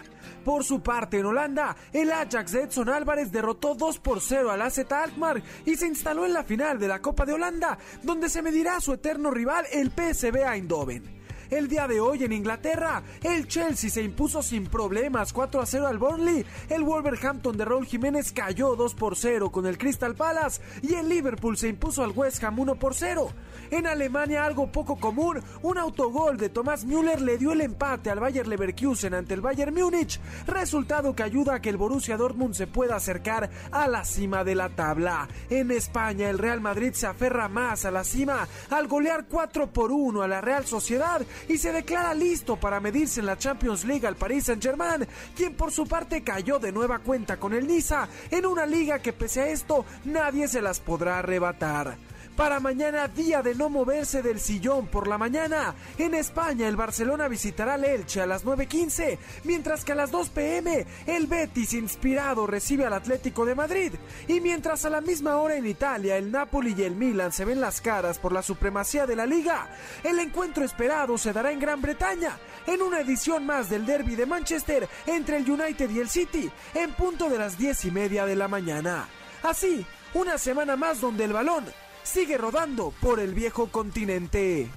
Por 0.48 0.64
su 0.64 0.80
parte, 0.80 1.20
en 1.20 1.26
Holanda, 1.26 1.76
el 1.92 2.10
Ajax 2.10 2.54
Edson 2.54 2.88
Álvarez 2.88 3.34
derrotó 3.34 3.76
2 3.76 4.00
por 4.00 4.22
0 4.22 4.50
al 4.50 4.62
AZ 4.62 4.90
Alkmaar 4.90 5.44
y 5.66 5.76
se 5.76 5.88
instaló 5.88 6.26
en 6.26 6.32
la 6.32 6.46
final 6.46 6.80
de 6.80 6.88
la 6.88 7.02
Copa 7.02 7.26
de 7.26 7.34
Holanda, 7.34 7.78
donde 8.02 8.30
se 8.30 8.42
medirá 8.42 8.78
a 8.78 8.80
su 8.80 8.94
eterno 8.94 9.30
rival, 9.30 9.66
el 9.74 9.92
PSV 9.92 10.38
Eindhoven. 10.54 11.17
El 11.50 11.70
día 11.70 11.88
de 11.88 12.02
hoy 12.02 12.26
en 12.26 12.34
Inglaterra, 12.34 13.02
el 13.24 13.48
Chelsea 13.48 13.90
se 13.90 14.04
impuso 14.04 14.42
sin 14.44 14.66
problemas 14.66 15.32
4 15.32 15.62
a 15.62 15.66
0 15.66 15.88
al 15.88 15.98
Burnley, 15.98 16.46
el 16.68 16.84
Wolverhampton 16.84 17.56
de 17.56 17.64
Raúl 17.64 17.86
Jiménez 17.86 18.34
cayó 18.34 18.76
2 18.76 18.96
por 18.96 19.16
0 19.16 19.50
con 19.50 19.66
el 19.66 19.78
Crystal 19.78 20.14
Palace 20.14 20.62
y 20.82 20.96
el 20.96 21.08
Liverpool 21.08 21.58
se 21.58 21.70
impuso 21.70 22.04
al 22.04 22.12
West 22.12 22.44
Ham 22.44 22.60
1 22.60 22.76
por 22.76 22.96
0. 22.96 23.30
En 23.72 23.88
Alemania 23.88 24.46
algo 24.46 24.72
poco 24.72 24.98
común, 24.98 25.42
un 25.62 25.78
autogol 25.78 26.38
de 26.38 26.50
Thomas 26.50 26.84
Müller 26.84 27.22
le 27.22 27.38
dio 27.38 27.54
el 27.54 27.62
empate 27.62 28.10
al 28.10 28.20
Bayer 28.20 28.48
Leverkusen 28.48 29.14
ante 29.14 29.34
el 29.34 29.42
Bayern 29.42 29.74
Múnich, 29.74 30.20
resultado 30.48 31.16
que 31.16 31.24
ayuda 31.24 31.56
a 31.56 31.62
que 31.62 31.70
el 31.70 31.78
Borussia 31.78 32.18
Dortmund 32.18 32.56
se 32.56 32.68
pueda 32.68 32.96
acercar 32.98 33.50
a 33.72 33.88
la 33.88 34.04
cima 34.04 34.44
de 34.44 34.56
la 34.56 34.70
tabla. 34.70 35.28
En 35.50 35.72
España 35.72 36.30
el 36.30 36.40
Real 36.40 36.60
Madrid 36.60 36.92
se 36.94 37.08
aferra 37.08 37.48
más 37.48 37.86
a 37.86 37.92
la 37.92 38.04
cima 38.04 38.48
al 38.70 38.88
golear 38.88 39.26
4 39.30 39.68
por 39.68 39.92
1 39.92 40.22
a 40.22 40.28
la 40.28 40.42
Real 40.42 40.66
Sociedad 40.66 41.22
y 41.48 41.58
se 41.58 41.72
declara 41.72 42.14
listo 42.14 42.56
para 42.58 42.80
medirse 42.80 43.20
en 43.20 43.26
la 43.26 43.38
Champions 43.38 43.86
League 43.86 44.08
al 44.08 44.16
Paris 44.16 44.46
Saint-Germain, 44.46 45.08
quien 45.36 45.54
por 45.56 45.72
su 45.72 45.86
parte 45.86 46.24
cayó 46.24 46.60
de 46.60 46.72
nueva 46.72 47.00
cuenta 47.00 47.38
con 47.38 47.54
el 47.54 47.68
Niza 47.68 48.08
en 48.32 48.46
una 48.46 48.66
liga 48.66 49.00
que 49.00 49.14
pese 49.14 49.42
a 49.42 49.48
esto 49.50 49.86
nadie 50.06 50.48
se 50.48 50.62
las 50.62 50.80
podrá 50.80 51.20
arrebatar. 51.20 52.07
Para 52.38 52.60
mañana, 52.60 53.08
día 53.08 53.42
de 53.42 53.56
no 53.56 53.68
moverse 53.68 54.22
del 54.22 54.40
sillón 54.40 54.86
por 54.86 55.08
la 55.08 55.18
mañana. 55.18 55.74
En 55.98 56.14
España, 56.14 56.68
el 56.68 56.76
Barcelona 56.76 57.28
visitará 57.28 57.74
al 57.74 57.84
Elche 57.84 58.22
a 58.22 58.28
las 58.28 58.46
9.15, 58.46 59.18
mientras 59.44 59.84
que 59.84 59.94
a 59.94 59.96
las 59.96 60.12
2 60.12 60.30
pm, 60.30 60.86
el 61.08 61.26
Betis 61.26 61.74
inspirado 61.74 62.46
recibe 62.46 62.86
al 62.86 62.94
Atlético 62.94 63.44
de 63.44 63.56
Madrid. 63.56 63.94
Y 64.28 64.40
mientras 64.40 64.86
a 64.86 64.92
la 64.92 65.02
misma 65.02 65.38
hora 65.38 65.56
en 65.56 65.66
Italia, 65.66 66.16
el 66.16 66.32
Napoli 66.32 66.76
y 66.78 66.84
el 66.84 66.96
Milan 66.96 67.32
se 67.32 67.44
ven 67.44 67.60
las 67.60 67.82
caras 67.82 68.20
por 68.20 68.32
la 68.32 68.44
supremacía 68.44 69.08
de 69.08 69.16
la 69.16 69.26
liga, 69.26 69.68
el 70.04 70.20
encuentro 70.20 70.64
esperado 70.64 71.18
se 71.18 71.34
dará 71.34 71.52
en 71.52 71.60
Gran 71.60 71.82
Bretaña, 71.82 72.38
en 72.68 72.84
una 72.84 73.00
edición 73.00 73.48
más 73.48 73.68
del 73.68 73.88
derby 73.88 74.16
de 74.16 74.28
Manchester 74.28 74.88
entre 75.08 75.38
el 75.38 75.50
United 75.50 75.90
y 75.90 75.98
el 75.98 76.08
City, 76.08 76.52
en 76.76 76.94
punto 76.94 77.32
de 77.32 77.40
las 77.40 77.58
10 77.58 77.86
y 77.86 77.90
media 77.92 78.28
de 78.28 78.36
la 78.36 78.48
mañana. 78.48 79.10
Así, 79.42 79.84
una 80.14 80.38
semana 80.38 80.76
más 80.76 81.02
donde 81.02 81.24
el 81.24 81.34
balón 81.34 81.66
sigue 82.08 82.38
rodando 82.38 82.94
por 83.02 83.20
el 83.20 83.34
viejo 83.34 83.68
continente. 83.68 84.72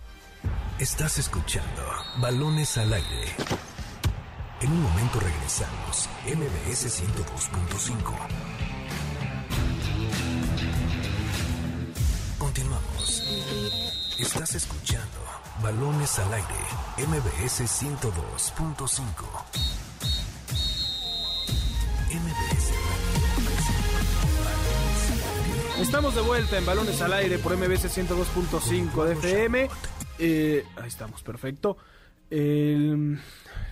Estás 0.79 1.19
escuchando 1.19 1.83
Balones 2.21 2.77
al 2.77 2.93
aire. 2.93 3.25
En 4.61 4.73
un 4.73 4.83
momento 4.83 5.21
regresamos. 5.21 6.09
MBS 6.27 7.03
102.5. 7.03 8.13
Continuamos. 12.39 13.23
Estás 14.19 14.57
escuchando 14.57 15.19
Balones 15.63 16.19
al 16.19 16.35
aire. 16.35 16.59
MBS 16.99 17.61
102.5. 17.61 19.01
MBS 22.13 22.60
Estamos 25.81 26.15
de 26.15 26.21
vuelta 26.21 26.59
en 26.59 26.67
Balones 26.67 27.01
al 27.01 27.15
Aire 27.15 27.39
por 27.39 27.57
MBC 27.57 27.89
102.5 27.89 29.05
de 29.07 29.13
FM. 29.15 29.69
Eh, 30.19 30.65
ahí 30.77 30.89
estamos, 30.89 31.23
perfecto. 31.23 31.79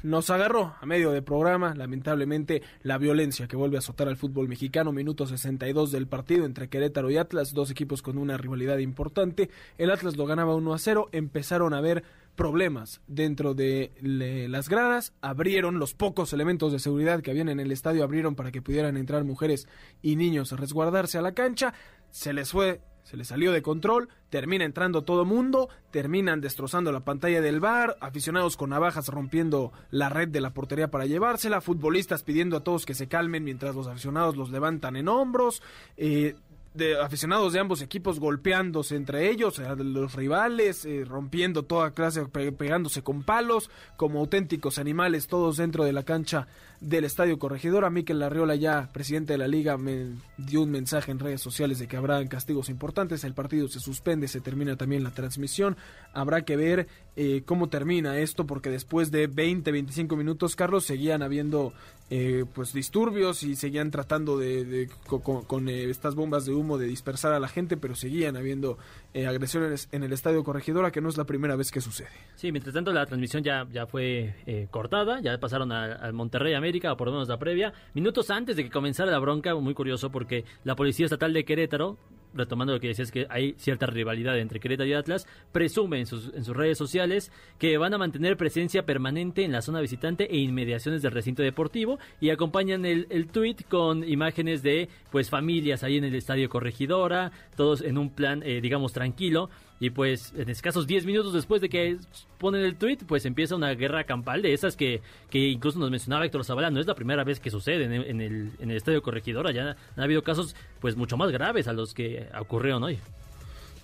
Nos 0.03 0.31
agarró 0.31 0.75
a 0.81 0.87
medio 0.87 1.13
de 1.13 1.23
programa, 1.23 1.75
lamentablemente, 1.75 2.63
la 2.83 2.99
violencia 2.99 3.47
que 3.47 3.57
vuelve 3.57 3.77
a 3.77 3.81
azotar 3.81 4.09
al 4.09 4.17
fútbol 4.17 4.49
mexicano. 4.49 4.91
Minuto 4.91 5.27
62 5.27 5.93
del 5.93 6.09
partido 6.09 6.47
entre 6.47 6.69
Querétaro 6.69 7.11
y 7.11 7.19
Atlas, 7.19 7.53
dos 7.53 7.71
equipos 7.71 8.01
con 8.01 8.17
una 8.17 8.39
rivalidad 8.39 8.79
importante. 8.79 9.51
El 9.77 9.91
Atlas 9.91 10.17
lo 10.17 10.27
ganaba 10.27 10.55
1 10.55 10.75
a 10.75 10.79
0. 10.79 11.09
Empezaron 11.13 11.75
a 11.75 11.79
haber 11.79 12.05
problemas 12.39 13.01
dentro 13.09 13.53
de 13.53 13.91
las 14.01 14.69
gradas, 14.69 15.13
abrieron 15.21 15.81
los 15.81 15.95
pocos 15.95 16.33
elementos 16.33 16.73
de 16.73 16.79
seguridad 16.79 17.21
que 17.21 17.33
habían 17.33 17.49
en 17.49 17.59
el 17.59 17.73
estadio, 17.73 18.05
abrieron 18.05 18.37
para 18.37 18.53
que 18.53 18.63
pudieran 18.63 18.97
entrar 18.97 19.25
mujeres 19.25 19.67
y 20.03 20.15
niños 20.15 20.53
a 20.53 20.57
resguardarse 20.57 21.19
a 21.19 21.23
la 21.23 21.33
cancha, 21.33 21.75
se 22.11 22.33
les 22.33 22.51
fue, 22.51 22.81
se 23.03 23.17
les 23.17 23.29
salió 23.29 23.53
de 23.53 23.63
control, 23.63 24.09
termina 24.29 24.65
entrando 24.65 25.03
todo 25.03 25.25
mundo, 25.25 25.69
terminan 25.91 26.41
destrozando 26.41 26.93
la 26.93 27.01
pantalla 27.01 27.41
del 27.41 27.61
bar, 27.61 27.97
aficionados 28.01 28.57
con 28.57 28.71
navajas 28.71 29.09
rompiendo 29.09 29.73
la 29.91 30.09
red 30.09 30.29
de 30.29 30.41
la 30.41 30.51
portería 30.51 30.91
para 30.91 31.07
llevársela, 31.07 31.61
futbolistas 31.61 32.23
pidiendo 32.23 32.57
a 32.59 32.65
todos 32.65 32.85
que 32.85 32.95
se 32.95 33.09
calmen 33.09 33.45
mientras 33.45 33.75
los 33.75 33.87
aficionados 33.87 34.37
los 34.37 34.51
levantan 34.51 34.97
en 34.97 35.09
hombros, 35.09 35.63
eh, 35.97 36.37
de 36.79 36.99
aficionados 36.99 37.53
de 37.53 37.61
ambos 37.61 37.83
equipos 37.83 38.19
golpeándose 38.21 38.97
entre 38.97 39.29
ellos, 39.31 39.59
eh, 39.59 39.67
los 39.77 40.15
rivales, 40.15 40.85
eh, 40.87 41.05
rompiendo 41.05 41.65
toda 41.65 41.91
clase, 41.91 42.25
pe- 42.27 42.53
pegándose 42.53 43.03
con 43.03 43.23
palos, 43.23 43.69
como 43.97 44.21
auténticos 44.21 44.79
animales, 44.79 45.27
todos 45.27 45.59
dentro 45.59 45.85
de 45.85 45.93
la 45.93 46.05
cancha 46.05 46.47
del 46.81 47.05
Estadio 47.05 47.39
Corregidora. 47.39 47.91
Miquel 47.91 48.21
Larriola, 48.21 48.55
ya 48.55 48.89
presidente 48.93 49.33
de 49.35 49.39
la 49.39 49.49
liga, 49.49 49.77
me 49.77 50.07
dio 50.37 50.63
un 50.63 50.71
mensaje 50.71 51.11
en 51.11 51.19
redes 51.19 51.41
sociales 51.41 51.81
de 51.81 51.89
que 51.89 51.97
habrá 51.97 52.25
castigos 52.29 52.69
importantes. 52.69 53.25
El 53.25 53.35
partido 53.35 53.67
se 53.69 53.81
suspende, 53.81 54.29
se 54.29 54.41
termina 54.41 54.77
también 54.77 55.03
la 55.03 55.11
transmisión. 55.11 55.77
Habrá 56.15 56.43
que 56.43 56.57
ver 56.57 56.87
eh, 57.21 57.43
cómo 57.45 57.69
termina 57.69 58.17
esto, 58.19 58.47
porque 58.47 58.71
después 58.71 59.11
de 59.11 59.27
20, 59.27 59.73
25 59.73 60.15
minutos, 60.17 60.55
Carlos, 60.55 60.85
seguían 60.85 61.21
habiendo 61.23 61.73
eh, 62.11 62.45
pues 62.55 62.73
disturbios 62.73 63.43
y 63.43 63.57
seguían 63.57 63.91
tratando 63.91 64.39
de, 64.39 64.65
de- 64.65 64.89
co- 65.09 65.21
con, 65.21 65.45
con, 65.45 65.69
eh, 65.69 65.91
estas 65.91 66.15
bombas 66.15 66.47
de 66.47 66.55
humo 66.55 66.79
de 66.79 66.87
dispersar 66.87 67.33
a 67.33 67.41
la 67.41 67.49
gente, 67.49 67.77
pero 67.77 67.97
seguían 67.97 68.37
habiendo 68.37 68.79
eh, 69.15 69.27
agresiones 69.27 69.89
en 69.93 70.05
el 70.05 70.13
Estadio 70.13 70.45
Corregidora, 70.45 70.93
que 70.93 71.01
no 71.01 71.09
es 71.09 71.17
la 71.17 71.25
primera 71.25 71.57
vez 71.57 71.71
que 71.73 71.81
sucede. 71.81 72.09
Sí, 72.37 72.53
mientras 72.53 72.73
tanto 72.73 72.93
la 72.93 73.05
transmisión 73.05 73.43
ya, 73.43 73.67
ya 73.73 73.87
fue 73.87 74.37
eh, 74.47 74.69
cortada, 74.71 75.21
ya 75.21 75.37
pasaron 75.39 75.73
al 75.73 76.13
Monterrey 76.13 76.55
América, 76.55 76.93
o 76.93 76.97
por 76.97 77.09
lo 77.09 77.15
menos 77.15 77.29
la 77.29 77.39
previa. 77.39 77.73
Minutos 77.95 78.31
antes 78.31 78.55
de 78.57 78.63
que 78.65 78.71
comenzara 78.71 79.11
la 79.11 79.19
bronca, 79.19 79.55
muy 79.57 79.75
curioso 79.75 80.11
porque 80.11 80.45
la 80.65 80.77
Policía 80.77 81.07
Estatal 81.07 81.33
de 81.33 81.45
Querétaro 81.45 81.99
retomando 82.39 82.73
lo 82.73 82.81
que 82.81 82.89
decías 82.89 83.11
que 83.11 83.27
hay 83.29 83.55
cierta 83.59 83.87
rivalidad 83.87 84.39
entre 84.39 84.61
Querétaro 84.61 84.89
y 84.89 84.95
Atlas, 84.95 85.27
presume 85.53 86.01
en 86.01 86.07
sus, 86.07 86.33
en 86.35 86.45
sus 86.45 86.57
redes 86.57 86.79
sociales 86.79 87.31
que 87.59 87.77
van 87.79 87.95
a 87.95 87.99
mantener 87.99 88.37
presencia 88.37 88.87
permanente 88.87 89.45
en 89.45 89.53
la 89.53 89.63
zona 89.63 89.81
visitante 89.81 90.25
e 90.33 90.39
inmediaciones 90.39 91.03
del 91.03 91.13
recinto 91.13 91.43
deportivo 91.43 91.99
y 92.21 92.31
acompañan 92.31 92.85
el, 92.85 93.07
el 93.11 93.29
tweet 93.29 93.57
con 93.69 94.09
imágenes 94.09 94.63
de 94.63 94.89
pues 95.11 95.31
familias 95.31 95.83
ahí 95.83 95.97
en 95.97 96.05
el 96.05 96.15
estadio 96.15 96.49
Corregidora, 96.49 97.33
todos 97.57 97.83
en 97.83 97.99
un 97.99 98.11
plan 98.11 98.43
eh, 98.45 98.61
digamos 98.61 98.93
tranquilo 98.93 99.51
y 99.81 99.91
pues 99.91 100.33
en 100.37 100.49
escasos 100.49 100.87
10 100.87 101.07
minutos 101.07 101.33
después 101.33 101.61
de 101.61 101.69
que 101.69 101.99
ponen 102.39 102.63
el 102.63 102.77
tweet, 102.77 102.99
pues 103.07 103.25
empieza 103.27 103.55
una 103.55 103.71
guerra 103.75 104.05
campal 104.05 104.43
de 104.43 104.53
esas 104.53 104.77
que, 104.77 105.01
que 105.31 105.39
incluso 105.49 105.79
nos 105.79 105.91
mencionaba 105.91 106.25
Héctor 106.27 106.45
Zavala. 106.45 106.71
No 106.71 106.81
es 106.81 106.87
la 106.87 106.95
primera 106.97 107.23
vez 107.23 107.39
que 107.39 107.51
sucede 107.51 107.85
en, 107.85 108.21
el, 108.21 108.51
en 108.59 108.71
el 108.71 108.77
Estadio 108.77 109.03
Corregidora. 109.03 109.53
Ya 109.53 109.77
han 109.97 110.03
habido 110.03 110.23
casos 110.23 110.57
pues 110.81 110.97
mucho 110.97 111.17
más 111.17 111.31
graves 111.31 111.69
a 111.69 111.73
los 111.73 111.95
que 111.95 112.27
ocurrieron 112.41 112.83
hoy. 112.83 112.99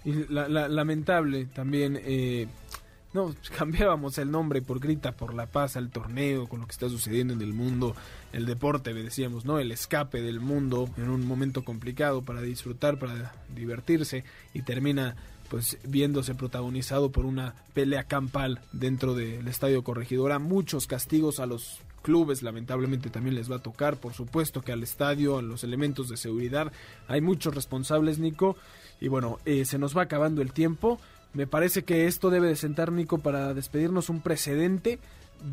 Y 0.05 0.13
la- 0.33 0.49
lamentable 0.69 1.47
también, 1.47 1.99
eh, 2.03 2.47
no, 3.13 3.33
cambiábamos 3.57 4.19
el 4.19 4.31
nombre 4.31 4.61
por 4.63 4.81
Grita 4.81 5.13
por 5.13 5.33
la 5.33 5.47
Paz 5.47 5.77
al 5.77 5.91
torneo, 5.91 6.49
con 6.49 6.61
lo 6.61 6.67
que 6.67 6.73
está 6.73 6.89
sucediendo 6.89 7.35
en 7.35 7.41
el 7.41 7.53
mundo, 7.55 7.95
el 8.33 8.47
deporte, 8.47 8.93
decíamos, 8.93 9.45
¿no? 9.45 9.61
El 9.61 9.71
escape 9.71 10.21
del 10.21 10.41
mundo 10.41 10.91
en 10.99 11.09
un 11.09 11.25
momento 11.27 11.65
complicado 11.65 12.23
para 12.23 12.43
disfrutar, 12.43 12.99
para 12.99 13.33
divertirse, 13.55 14.25
y 14.53 14.63
termina 14.63 15.15
pues 15.55 15.79
viéndose 15.85 16.35
protagonizado 16.35 17.13
por 17.13 17.25
una 17.25 17.55
pelea 17.75 18.03
campal 18.03 18.61
dentro 18.73 19.15
del 19.15 19.47
Estadio 19.47 19.85
Corregidora, 19.85 20.41
muchos 20.41 20.89
castigos 20.89 21.39
a 21.39 21.47
los 21.47 21.79
clubes 22.03 22.43
lamentablemente 22.43 23.09
también 23.09 23.37
les 23.37 23.49
va 23.49 23.57
a 23.59 23.63
tocar, 23.63 23.99
por 23.99 24.15
supuesto 24.15 24.63
que 24.63 24.73
al 24.73 24.83
estadio, 24.83 25.39
a 25.39 25.43
los 25.43 25.63
elementos 25.63 26.09
de 26.09 26.17
seguridad, 26.17 26.73
hay 27.07 27.21
muchos 27.21 27.55
responsables, 27.55 28.19
Nico, 28.19 28.57
y 29.01 29.07
bueno, 29.07 29.39
eh, 29.45 29.65
se 29.65 29.79
nos 29.79 29.97
va 29.97 30.03
acabando 30.03 30.43
el 30.43 30.53
tiempo. 30.53 30.99
Me 31.35 31.47
parece 31.47 31.85
que 31.85 32.09
esto 32.09 32.31
debe 32.31 32.49
de 32.49 32.57
sentar, 32.57 32.91
Nico, 32.91 33.19
para 33.19 33.55
despedirnos 33.55 34.09
un 34.09 34.23
precedente 34.23 34.99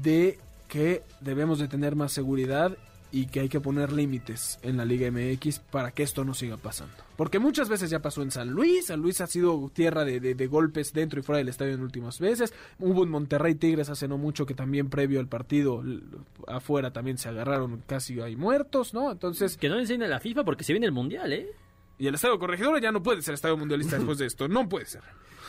de 0.01 0.39
que 0.67 1.03
debemos 1.19 1.59
de 1.59 1.67
tener 1.67 1.95
más 1.95 2.11
seguridad 2.11 2.75
y 3.13 3.25
que 3.27 3.41
hay 3.41 3.49
que 3.49 3.59
poner 3.59 3.91
límites 3.91 4.57
en 4.63 4.77
la 4.77 4.85
Liga 4.85 5.11
MX 5.11 5.59
para 5.59 5.91
que 5.91 6.03
esto 6.03 6.23
no 6.23 6.33
siga 6.33 6.55
pasando. 6.57 6.93
Porque 7.17 7.39
muchas 7.39 7.67
veces 7.69 7.89
ya 7.89 7.99
pasó 8.01 8.21
en 8.23 8.31
San 8.31 8.49
Luis, 8.51 8.85
San 8.87 9.01
Luis 9.01 9.19
ha 9.21 9.27
sido 9.27 9.69
tierra 9.73 10.05
de, 10.05 10.19
de- 10.19 10.33
de 10.33 10.47
golpes 10.47 10.93
dentro 10.93 11.19
y 11.19 11.23
fuera 11.23 11.39
del 11.39 11.49
estadio 11.49 11.73
en 11.73 11.81
últimas 11.81 12.19
veces, 12.19 12.53
hubo 12.79 13.03
en 13.03 13.09
Monterrey 13.09 13.55
Tigres 13.55 13.89
hace 13.89 14.07
no 14.07 14.17
mucho 14.17 14.45
que 14.45 14.53
también 14.53 14.89
previo 14.89 15.19
al 15.19 15.27
partido 15.27 15.83
afuera 16.47 16.91
también 16.91 17.17
se 17.17 17.29
agarraron 17.29 17.83
casi 17.85 18.19
ahí 18.21 18.35
muertos, 18.35 18.93
¿no? 18.93 19.11
Entonces, 19.11 19.57
Que 19.57 19.69
no 19.69 19.77
enseña 19.79 20.07
la 20.07 20.19
FIFA 20.19 20.43
porque 20.43 20.63
se 20.63 20.73
viene 20.73 20.85
el 20.85 20.91
Mundial, 20.93 21.33
¿eh? 21.33 21.47
y 21.99 22.07
el 22.07 22.15
estadio 22.15 22.39
corregidor 22.39 22.81
ya 22.81 22.91
no 22.91 23.03
puede 23.03 23.21
ser 23.21 23.35
estadio 23.35 23.57
mundialista 23.57 23.95
después 23.97 24.17
de 24.17 24.25
esto, 24.25 24.47
no 24.47 24.67
puede 24.67 24.87
ser. 24.87 25.01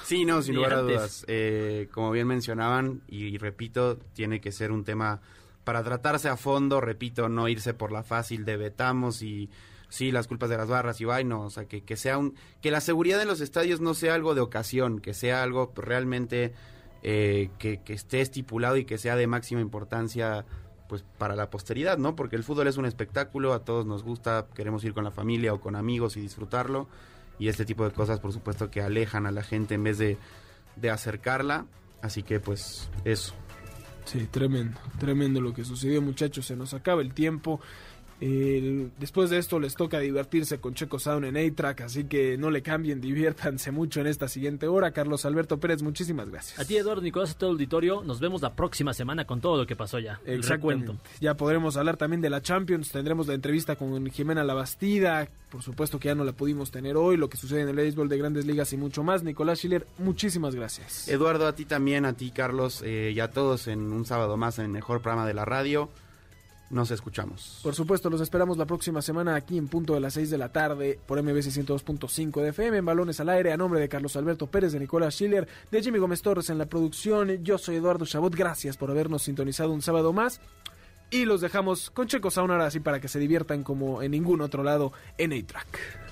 Sí, 0.05 0.27
no, 0.27 0.43
sin 0.43 0.57
lugar 0.57 0.75
a 0.75 0.81
dudas. 0.83 1.25
Eh, 1.29 1.89
como 1.93 2.11
bien 2.11 2.27
mencionaban, 2.27 3.01
y, 3.09 3.39
repito, 3.39 3.97
tiene 4.13 4.41
que 4.43 4.53
ser 4.53 4.71
un 4.73 4.85
tema 4.85 5.23
para 5.65 5.83
tratarse 5.83 6.29
a 6.29 6.37
fondo, 6.37 6.81
repito, 6.81 7.29
no 7.29 7.49
irse 7.49 7.75
por 7.75 7.93
la 7.93 8.03
fácil 8.03 8.45
de 8.45 8.57
vetamos 8.57 9.23
y 9.23 9.51
sí, 9.89 10.11
las 10.11 10.27
culpas 10.27 10.49
de 10.49 10.57
las 10.57 10.69
barras 10.69 11.01
y 11.01 11.05
vaina, 11.05 11.39
o 11.39 11.51
sea, 11.51 11.67
que, 11.67 11.85
que 11.85 11.97
sea 11.97 12.19
un, 12.19 12.35
que 12.61 12.71
la 12.71 12.81
seguridad 12.81 13.21
en 13.21 13.29
los 13.29 13.41
estadios 13.41 13.81
no 13.81 13.95
sea 13.95 14.15
algo 14.15 14.35
de 14.35 14.41
ocasión, 14.41 15.01
que 15.01 15.13
sea 15.13 15.43
algo 15.43 15.73
realmente 15.77 16.55
eh, 17.03 17.51
que, 17.59 17.83
que 17.83 17.93
esté 17.93 18.21
estipulado 18.21 18.77
y 18.77 18.85
que 18.85 18.97
sea 18.97 19.17
de 19.17 19.27
máxima 19.27 19.61
importancia 19.61 20.47
pues 20.89 21.05
para 21.19 21.37
la 21.37 21.51
posteridad, 21.51 21.99
¿no? 21.99 22.17
Porque 22.17 22.37
el 22.37 22.45
fútbol 22.45 22.69
es 22.69 22.77
un 22.77 22.85
espectáculo, 22.85 23.55
a 23.55 23.65
todos 23.65 23.87
nos 23.87 24.03
gusta, 24.03 24.47
queremos 24.55 24.85
ir 24.85 24.93
con 24.93 25.05
la 25.05 25.11
familia 25.11 25.55
o 25.55 25.61
con 25.61 25.77
amigos 25.77 26.17
y 26.17 26.21
disfrutarlo 26.21 26.89
y 27.39 27.49
este 27.49 27.65
tipo 27.65 27.85
de 27.85 27.93
cosas 27.93 28.21
por 28.21 28.33
supuesto 28.33 28.71
que 28.71 28.83
alejan 28.83 29.27
a 29.27 29.33
la 29.33 29.43
gente 29.43 29.75
en 29.75 29.85
vez 29.85 29.99
de, 29.99 30.19
de 30.77 30.91
acercarla, 30.91 31.67
así 32.03 32.23
que 32.23 32.41
pues 32.41 32.91
eso. 33.05 33.35
Sí, 34.05 34.27
tremendo, 34.31 34.79
tremendo 34.99 35.41
lo 35.41 35.55
que 35.55 35.65
sucedió, 35.65 36.03
muchachos. 36.03 36.47
Se 36.47 36.57
nos 36.57 36.75
acaba 36.75 37.03
el 37.03 37.15
tiempo. 37.15 37.61
Eh, 38.25 38.89
después 39.01 39.31
de 39.31 39.39
esto 39.39 39.59
les 39.59 39.75
toca 39.75 39.99
divertirse 39.99 40.59
con 40.59 40.75
Checo 40.75 41.01
Sound 41.01 41.25
en 41.25 41.37
A-Track, 41.37 41.81
así 41.81 42.05
que 42.05 42.39
no 42.39 42.51
le 42.51 42.63
cambien, 42.63 43.01
diviértanse 43.01 43.73
mucho 43.73 44.01
en 44.01 44.07
esta 44.07 44.29
siguiente 44.29 44.69
hora. 44.69 44.93
Carlos 44.93 45.25
Alberto 45.25 45.59
Pérez, 45.59 45.83
muchísimas 45.83 46.31
gracias. 46.31 46.61
A 46.61 46.65
ti, 46.65 46.77
Eduardo 46.77 47.03
Nicolás, 47.03 47.33
a 47.33 47.39
todo 47.39 47.51
el 47.51 47.55
auditorio. 47.55 48.05
Nos 48.05 48.21
vemos 48.21 48.41
la 48.41 48.55
próxima 48.55 48.95
semana 48.95 49.25
con 49.25 49.41
todo 49.41 49.57
lo 49.57 49.67
que 49.67 49.75
pasó 49.75 49.99
ya. 49.99 50.21
El 50.25 50.45
recuento. 50.45 50.97
Ya 51.21 51.37
podremos 51.37 51.77
hablar 51.77 51.97
también 51.97 52.21
de 52.21 52.31
la 52.31 52.41
Champions. 52.41 52.93
Tendremos 52.93 53.27
la 53.27 53.35
entrevista 53.35 53.75
con 53.75 54.09
Jimena 54.09 54.45
Labastida. 54.45 55.29
Por 55.51 55.63
supuesto 55.63 55.99
que 55.99 56.07
ya 56.07 56.15
no 56.15 56.25
la 56.25 56.33
pudimos 56.33 56.71
tener 56.71 56.97
hoy. 56.97 57.17
Lo 57.17 57.29
que 57.29 57.37
sucede 57.37 57.63
en 57.63 57.69
el 57.71 57.77
béisbol 57.77 58.09
de 58.09 58.19
grandes 58.19 58.47
ligas 58.47 58.73
y 58.73 58.77
mucho 58.77 59.03
más. 59.03 59.25
Nicolás 59.25 59.59
Schiller, 59.59 59.85
muchísimas 59.99 60.55
gracias. 60.55 61.09
Eduardo, 61.09 61.49
a 61.49 61.57
ti 61.57 61.65
también, 61.65 62.05
a 62.05 62.13
ti 62.13 62.31
Carlos 62.31 62.83
eh, 62.85 63.13
y 63.15 63.19
a 63.19 63.31
todos 63.31 63.67
en 63.67 63.93
un 63.93 64.07
sábado 64.07 64.37
más 64.37 64.61
en 64.61 64.67
el 64.67 64.71
mejor 64.71 65.03
programa 65.03 65.27
de 65.27 65.35
la 65.35 65.45
radio. 65.45 65.91
Nos 66.73 66.91
escuchamos. 66.91 67.61
Por 67.63 67.75
supuesto, 67.75 68.09
los 68.09 68.23
esperamos 68.23 68.57
la 68.57 68.65
próxima 68.65 69.03
semana 69.03 69.35
aquí 69.35 69.59
en 69.59 69.69
punto 69.69 69.93
de 69.93 70.01
las 70.01 70.15
6 70.15 70.31
de 70.31 70.39
la 70.39 70.51
tarde 70.51 70.99
por 71.07 71.23
MBC 71.23 71.49
102.5 71.51 72.41
de 72.41 72.49
FM 72.49 72.79
en 72.79 72.85
Balones 72.87 73.21
al 73.21 73.29
Aire 73.29 73.53
a 73.53 73.59
nombre 73.59 73.79
de 73.79 73.91
Carlos 73.91 74.17
Alberto 74.17 74.47
Pérez, 74.47 74.73
de 74.73 74.81
Nicolás 74.81 75.15
Schiller, 75.15 75.47
de 75.71 75.83
Jimmy 75.83 75.99
Gómez 75.99 76.23
Torres 76.23 76.49
en 76.49 76.57
la 76.57 76.65
producción. 76.65 77.45
Yo 77.45 77.59
soy 77.59 77.77
Eduardo 77.77 78.07
Chabot, 78.07 78.35
gracias 78.35 78.79
por 78.79 78.91
habernos 78.91 79.23
sintonizado 79.23 79.71
un 79.71 79.83
sábado 79.83 80.15
más. 80.15 80.41
Y 81.11 81.27
los 81.27 81.43
dejamos 81.43 81.91
con 81.91 82.07
Checo 82.07 82.31
Sound 82.31 82.53
ahora 82.53 82.65
así 82.65 82.81
para 82.81 82.99
que 82.99 83.09
se 83.09 83.19
diviertan 83.19 83.65
como 83.65 84.01
en 84.01 84.13
ningún 84.13 84.41
otro 84.41 84.63
lado 84.63 84.95
en 85.19 85.35
A-Track. 85.35 86.12